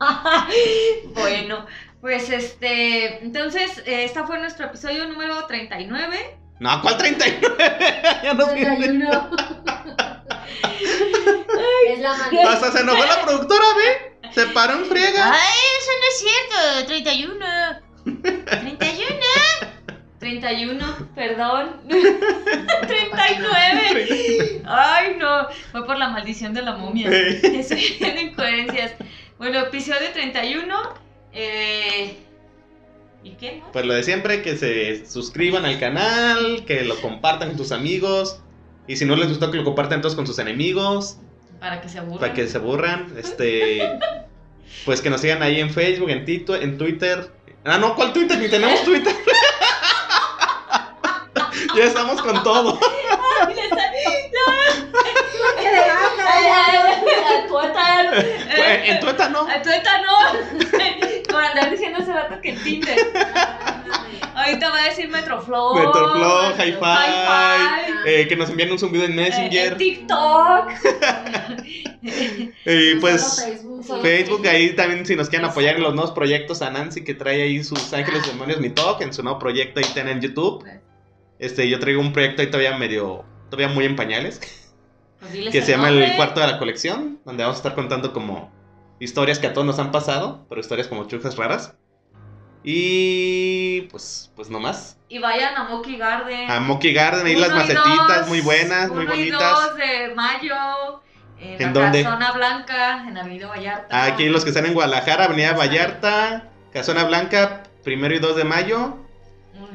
[1.14, 1.64] bueno,
[2.00, 6.38] pues este, entonces, este fue nuestro episodio número 39.
[6.58, 7.56] No, ¿cuál 39?
[8.24, 8.52] ya no sé.
[8.64, 9.30] 31.
[11.88, 12.52] es la manera.
[12.52, 14.18] Hasta se enojó la productora, ¿ve?
[14.32, 15.32] Se paró en friega.
[15.32, 16.86] ¡Ay, eso no es cierto!
[16.86, 17.46] 31.
[18.44, 19.27] 31.
[20.28, 21.76] 31, perdón.
[21.88, 24.62] 39.
[24.66, 25.48] Ay, no.
[25.72, 27.08] Fue por la maldición de la momia.
[27.10, 28.92] Estoy viendo incoherencias.
[29.38, 30.76] Bueno, episodio 31.
[31.32, 32.18] Eh,
[33.24, 33.62] ¿Y qué?
[33.72, 38.40] Pues lo de siempre, que se suscriban al canal, que lo compartan con tus amigos.
[38.86, 41.18] Y si no les gustó, que lo compartan todos con sus enemigos,
[41.60, 42.20] Para que se aburran.
[42.20, 43.12] para que se aburran.
[43.18, 43.80] Este,
[44.84, 47.30] pues que nos sigan ahí en Facebook, en, Tito, en Twitter.
[47.64, 48.38] Ah, no, ¿cuál Twitter?
[48.38, 49.14] Ni tenemos Twitter.
[51.78, 52.78] Ya estamos con todo.
[53.40, 53.68] Ay, le
[57.48, 58.36] Twitter.
[58.56, 59.46] En, en Twitter no.
[59.46, 61.32] Al Twitter no.
[61.32, 62.98] Por andar diciendo hace rato que en Tinder.
[64.34, 65.74] Ahorita va a decir Metroflow.
[65.74, 67.92] Metroflow, Hi-Fi.
[68.06, 69.72] Eh, que nos envíen un zumbido en Eh, Messenger.
[69.72, 70.70] en TikTok.
[72.64, 73.44] Y pues
[74.02, 74.46] Facebook.
[74.46, 77.64] Ahí también si nos quieren apoyar en los nuevos proyectos a Nancy que trae ahí
[77.64, 80.64] sus Ángeles y Demonios Mi Talk en su nuevo proyecto ahí está en YouTube.
[81.38, 84.40] Este, yo traigo un proyecto ahí todavía medio, todavía muy en pañales,
[85.20, 86.10] Pues que se llama nombre.
[86.10, 88.52] El Cuarto de la Colección, donde vamos a estar contando como
[89.00, 91.74] historias que a todos nos han pasado, pero historias como chujas raras.
[92.64, 94.98] Y pues, pues no más.
[95.08, 96.50] Y vayan a Moki Garden.
[96.50, 99.40] A Monkey Garden, ahí las macetitas dos, muy buenas, muy uno y bonitas.
[99.40, 100.54] dos de mayo.
[101.40, 101.92] En, ¿En la?
[101.92, 104.04] Casona Blanca, en Avenida Vallarta.
[104.04, 108.98] Aquí los que están en Guadalajara, Avenida Vallarta, Casona Blanca, primero y 2 de mayo.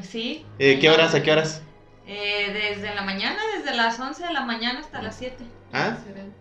[0.02, 0.44] Sí.
[0.58, 1.14] Eh, ¿Qué horas?
[1.14, 1.62] ¿A qué horas?
[2.06, 5.36] Eh, desde la mañana, desde las 11 de la mañana hasta las 7.
[5.72, 5.96] ¿Ah?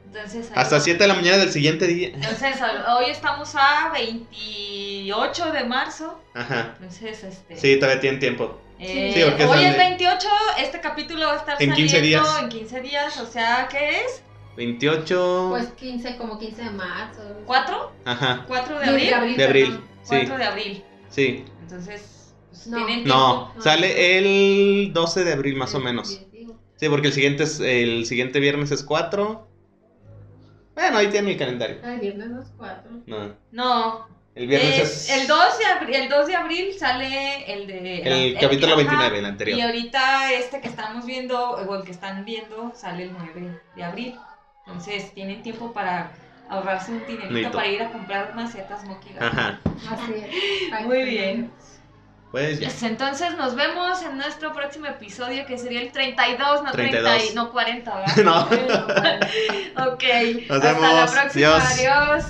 [0.05, 0.83] Entonces, ahí Hasta vamos.
[0.83, 2.09] 7 de la mañana del siguiente día.
[2.09, 2.55] Entonces,
[2.97, 6.21] hoy estamos a 28 de marzo.
[6.33, 6.75] Ajá.
[6.79, 7.57] Entonces, este.
[7.57, 8.59] Sí, todavía tienen tiempo.
[8.79, 10.27] eh, Sí, porque hoy sale- es 28,
[10.59, 12.43] este capítulo va a estar En 15 saliendo días.
[12.43, 14.21] en 15 días, o sea, ¿qué es?
[14.57, 15.47] 28.
[15.51, 17.21] Pues 15, como 15 de marzo.
[17.47, 17.91] ¿4?
[18.05, 18.45] Ajá.
[18.47, 19.13] ¿4 de De abril?
[19.13, 19.37] abril.
[19.37, 19.65] De abril.
[19.65, 19.87] perdón.
[20.03, 20.83] Sí, 4 de abril.
[21.09, 21.45] sí.
[21.61, 22.22] Entonces,
[22.67, 22.85] No.
[22.85, 26.21] tienen No, sale el 12 de abril más o menos.
[26.75, 29.47] Sí, porque el siguiente es el siguiente viernes es 4.
[30.75, 31.77] Bueno, ahí tiene el calendario.
[31.83, 32.91] Ay, viernes los 4.
[33.05, 37.53] No, No, el viernes es- es, el, 2 de abril, el 2 de abril sale
[37.53, 38.01] el de...
[38.01, 39.61] el capítulo ajá, 29, el Y anterior.
[39.61, 44.15] ahorita este que estamos viendo, o el que están viendo, sale el 9 de abril.
[44.65, 46.11] Entonces tienen tiempo para
[46.49, 48.83] ahorrarse un dinerito para ir a comprar macetas
[49.13, 49.21] Garden.
[49.21, 49.59] Ajá.
[49.91, 50.81] Así es.
[50.85, 51.51] Muy bien.
[52.33, 52.67] Pues ya.
[52.67, 57.31] Pues entonces nos vemos en nuestro próximo episodio que sería el 32, no 30, 32.
[57.31, 58.15] y- no 40, ¿verdad?
[59.77, 59.93] No.
[59.93, 60.03] ok.
[60.49, 61.11] Nos Hasta la vemos.
[61.11, 61.57] próxima.
[61.57, 61.63] Adiós.
[61.73, 62.25] Adiós.